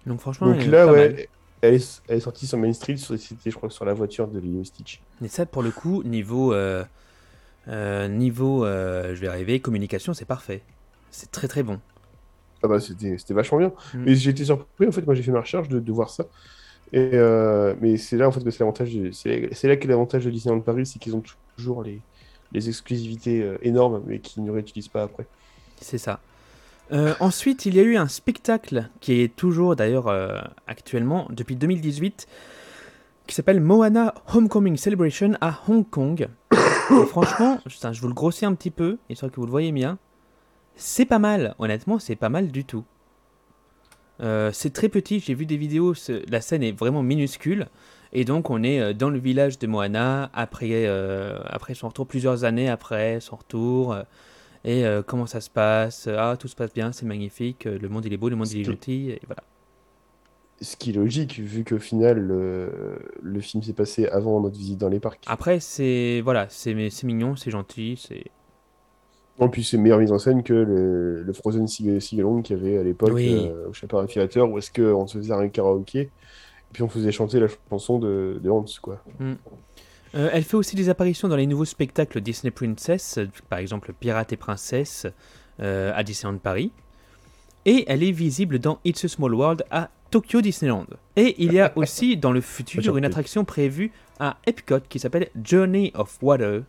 [0.07, 1.17] Donc, franchement, Donc là, mal.
[1.63, 4.39] Elle est, elle est sortie sur Main Street, c'était, je crois, sur la voiture de
[4.39, 5.01] Lilo Stitch.
[5.25, 6.85] Et ça, pour le coup, niveau, euh,
[7.69, 10.63] euh, niveau euh, je vais arriver, communication, c'est parfait.
[11.11, 11.81] C'est très très bon.
[12.63, 13.73] Ah bah, c'était, vachement bien.
[13.95, 14.05] Mm.
[14.05, 16.27] Mais j'ai été surpris, en fait, moi j'ai fait ma recherche de, de voir ça.
[16.93, 17.19] Et,
[17.81, 20.87] mais c'est là, en fait, que c'est l'avantage, c'est, là qu'est l'avantage de Disneyland Paris,
[20.87, 21.23] c'est qu'ils ont
[21.57, 22.01] toujours les,
[22.53, 25.27] les exclusivités énormes, mais qu'ils ne réutilisent pas après.
[25.81, 26.21] C'est ça.
[26.93, 31.57] Euh, ensuite, il y a eu un spectacle qui est toujours d'ailleurs euh, actuellement depuis
[31.57, 32.27] 2018
[33.27, 36.29] qui s'appelle Moana Homecoming Celebration à Hong Kong.
[37.09, 39.99] Franchement, je vous le grossis un petit peu, histoire que vous le voyez bien.
[40.77, 42.85] C'est pas mal, honnêtement, c'est pas mal du tout.
[44.21, 45.95] Euh, c'est très petit, j'ai vu des vidéos,
[46.29, 47.67] la scène est vraiment minuscule.
[48.13, 50.89] Et donc on est dans le village de Moana après
[51.75, 53.97] son retour, plusieurs années après son retour.
[54.67, 56.09] Euh, et euh, comment ça se passe?
[56.09, 58.49] Ah, tout se passe bien, c'est magnifique, euh, le monde il est beau, le monde
[58.51, 59.43] il est gentil, et voilà.
[60.63, 64.79] Ce qui est logique, vu qu'au final, le, le film s'est passé avant notre visite
[64.79, 65.23] dans les parcs.
[65.27, 68.25] Après, c'est voilà, c'est c'est mignon, c'est gentil, c'est
[69.39, 72.79] En plus, c'est meilleure mise en scène que le, le Frozen Sing-Along qu'il y avait
[72.79, 73.29] à l'époque Oui.
[73.29, 76.11] euh, au Chapin Amphitheater, où est-ce qu'on se faisait un karaoké, et
[76.73, 79.03] puis on faisait chanter la chanson de, de Hans, quoi.
[80.17, 83.93] Euh, elle fait aussi des apparitions dans les nouveaux spectacles Disney Princess, euh, par exemple
[83.93, 85.07] Pirates et Princesses
[85.61, 86.73] euh, à Disneyland Paris.
[87.67, 90.87] Et elle est visible dans It's a Small World à Tokyo Disneyland.
[91.17, 95.29] Et il y a aussi dans le futur une attraction prévue à Epcot qui s'appelle
[95.43, 96.63] Journey of Water.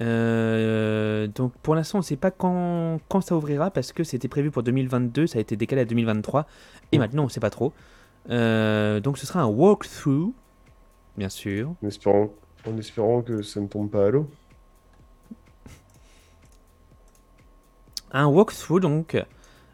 [0.00, 4.28] Euh, donc pour l'instant on ne sait pas quand, quand ça ouvrira parce que c'était
[4.28, 6.46] prévu pour 2022, ça a été décalé à 2023
[6.90, 7.72] et maintenant on ne sait pas trop.
[8.30, 10.32] Euh, donc ce sera un walkthrough,
[11.16, 11.74] bien sûr.
[11.82, 12.30] En espérant,
[12.66, 14.30] en espérant que ça ne tombe pas à l'eau.
[18.16, 19.16] un walkthrough donc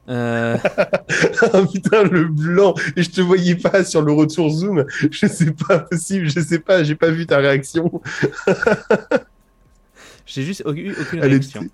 [0.09, 0.57] Euh,
[1.53, 2.75] Ah putain, le blanc.
[2.97, 4.87] Et je te voyais pas sur le retour zoom.
[5.11, 6.29] Je sais pas possible.
[6.29, 6.83] Je sais pas.
[6.83, 8.01] J'ai pas vu ta réaction.
[10.27, 11.63] J'ai juste eu aucune Elle réaction.
[11.63, 11.73] était...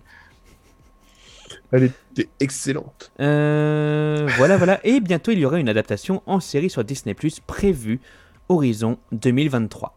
[1.73, 3.13] Elle était excellente.
[3.21, 4.81] Euh, voilà, voilà.
[4.85, 8.01] Et bientôt, il y aura une adaptation en série sur Disney Plus prévue
[8.49, 9.95] Horizon 2023.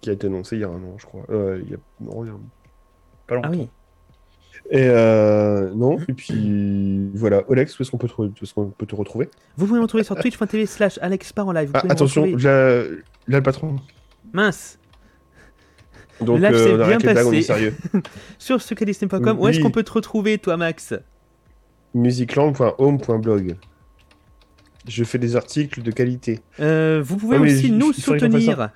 [0.00, 1.24] Qui a été annoncé il y a un an, je crois.
[1.28, 1.76] Euh, il y a...
[2.00, 2.34] Non, il y a
[3.26, 3.50] pas longtemps.
[3.52, 3.68] Ah oui.
[4.70, 5.98] Et euh, non.
[6.08, 7.42] Et puis voilà.
[7.50, 8.14] Olex, où est-ce qu'on peut, te...
[8.84, 9.28] peut retrouver?
[9.58, 11.70] Vous pouvez me retrouver sur twitch.tv slash alexpar en live.
[11.74, 12.88] Ah, attention, là, là
[13.26, 13.76] le patron.
[14.32, 14.78] Mince.
[16.22, 17.42] Donc live euh, on bien les blagues, on est passé.
[17.42, 17.74] sérieux.
[18.38, 19.38] Sur secretdisney.com.
[19.38, 19.62] Où est-ce Oui.
[19.62, 20.94] qu'on peut te retrouver, toi, Max?
[21.94, 23.56] Musicland.home.blog.
[24.90, 26.40] Je fais des articles de qualité.
[26.58, 28.70] Euh, Vous pouvez Ah, aussi nous soutenir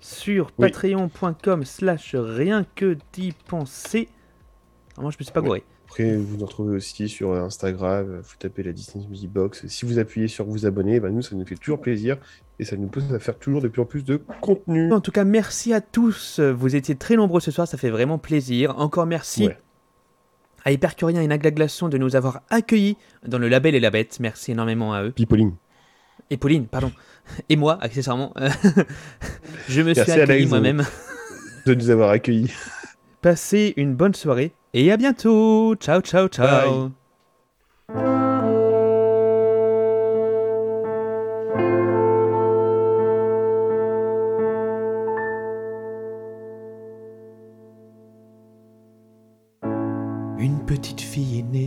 [0.00, 0.70] sur Oui.
[0.70, 4.08] patreon.com slash rien que d'y penser.
[4.96, 5.62] Ah, moi, je me suis pas gouré.
[5.84, 9.66] Après, vous nous retrouvez aussi sur Instagram, euh, vous tapez la Disney Music Box.
[9.66, 12.16] Si vous appuyez sur vous abonner, bah, nous, ça nous fait toujours plaisir
[12.58, 14.90] et ça nous pousse à faire toujours de plus en plus de contenu.
[14.92, 16.40] En tout cas, merci à tous.
[16.40, 18.78] Vous étiez très nombreux ce soir, ça fait vraiment plaisir.
[18.78, 19.58] Encore merci Ouais.
[20.66, 24.18] À Hypercurien et Nagla Glaçon de nous avoir accueillis dans le label et la bête.
[24.18, 25.12] Merci énormément à eux.
[25.12, 25.54] Pipoline.
[26.28, 26.90] Et Pauline, pardon.
[27.48, 28.34] Et moi, accessoirement.
[29.68, 30.84] Je me suis accueilli moi-même.
[31.66, 32.52] de nous avoir accueillis.
[33.22, 35.76] Passez une bonne soirée et à bientôt.
[35.76, 36.88] Ciao, ciao, ciao.
[36.88, 37.05] Bye.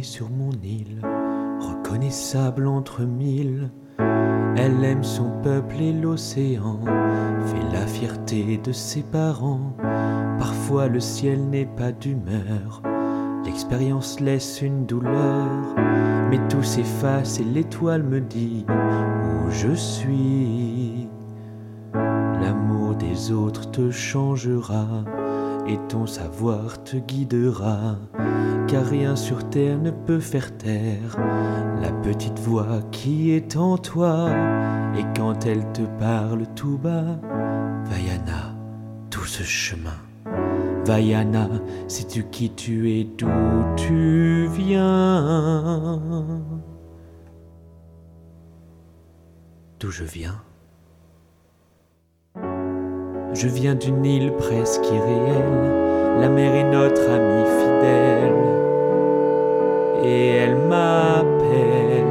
[0.03, 1.01] Sur mon île,
[1.59, 3.71] reconnaissable entre mille.
[4.55, 6.79] Elle aime son peuple et l'océan,
[7.45, 9.75] fait la fierté de ses parents.
[10.37, 12.81] Parfois le ciel n'est pas d'humeur,
[13.45, 15.75] l'expérience laisse une douleur.
[16.29, 21.09] Mais tout s'efface et l'étoile me dit où je suis.
[21.93, 25.03] L'amour des autres te changera
[25.69, 27.97] et ton savoir te guidera
[28.67, 31.17] car rien sur terre ne peut faire taire
[31.81, 34.29] la petite voix qui est en toi.
[34.97, 37.19] Et quand elle te parle tout bas,
[37.85, 38.55] Vaiana,
[39.09, 39.97] tout ce chemin.
[40.85, 41.49] Vaiana,
[41.87, 43.27] sais-tu qui tu es, d'où
[43.75, 46.01] tu viens?
[49.79, 50.41] D'où je viens?
[53.41, 58.33] Je viens d'une île presque irréelle, la mer est notre amie fidèle
[60.03, 62.03] et elle m'appelle.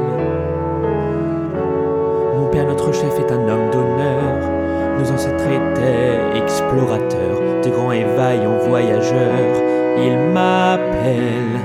[2.35, 4.97] Mon père, notre chef, est un homme d'honneur.
[4.97, 9.61] Nos ancêtres étaient explorateurs, de grands et vaillants voyageurs.
[9.99, 11.59] Il m'appelle.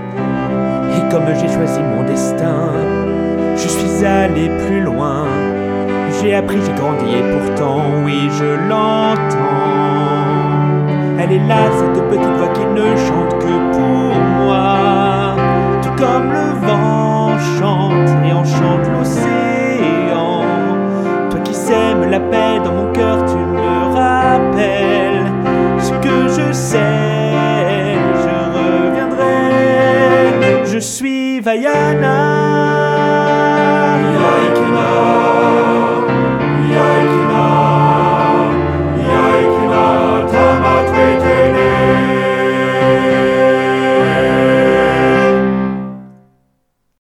[0.95, 2.71] Et comme j'ai choisi mon destin,
[3.57, 5.54] je suis allé plus loin
[6.21, 9.45] j'ai appris, j'ai grandi et pourtant, oui, je l'entends.
[11.19, 15.37] Elle est là, cette petite voix qui ne chante que pour moi.
[15.83, 20.43] Tout comme le vent chante et en chante l'océan.
[21.31, 25.25] Toi qui sèmes la paix dans mon cœur, tu me rappelles
[25.79, 27.97] ce que je sais.
[28.23, 32.19] Je reviendrai, je suis Vaiana.
[34.03, 35.84] Vaiana.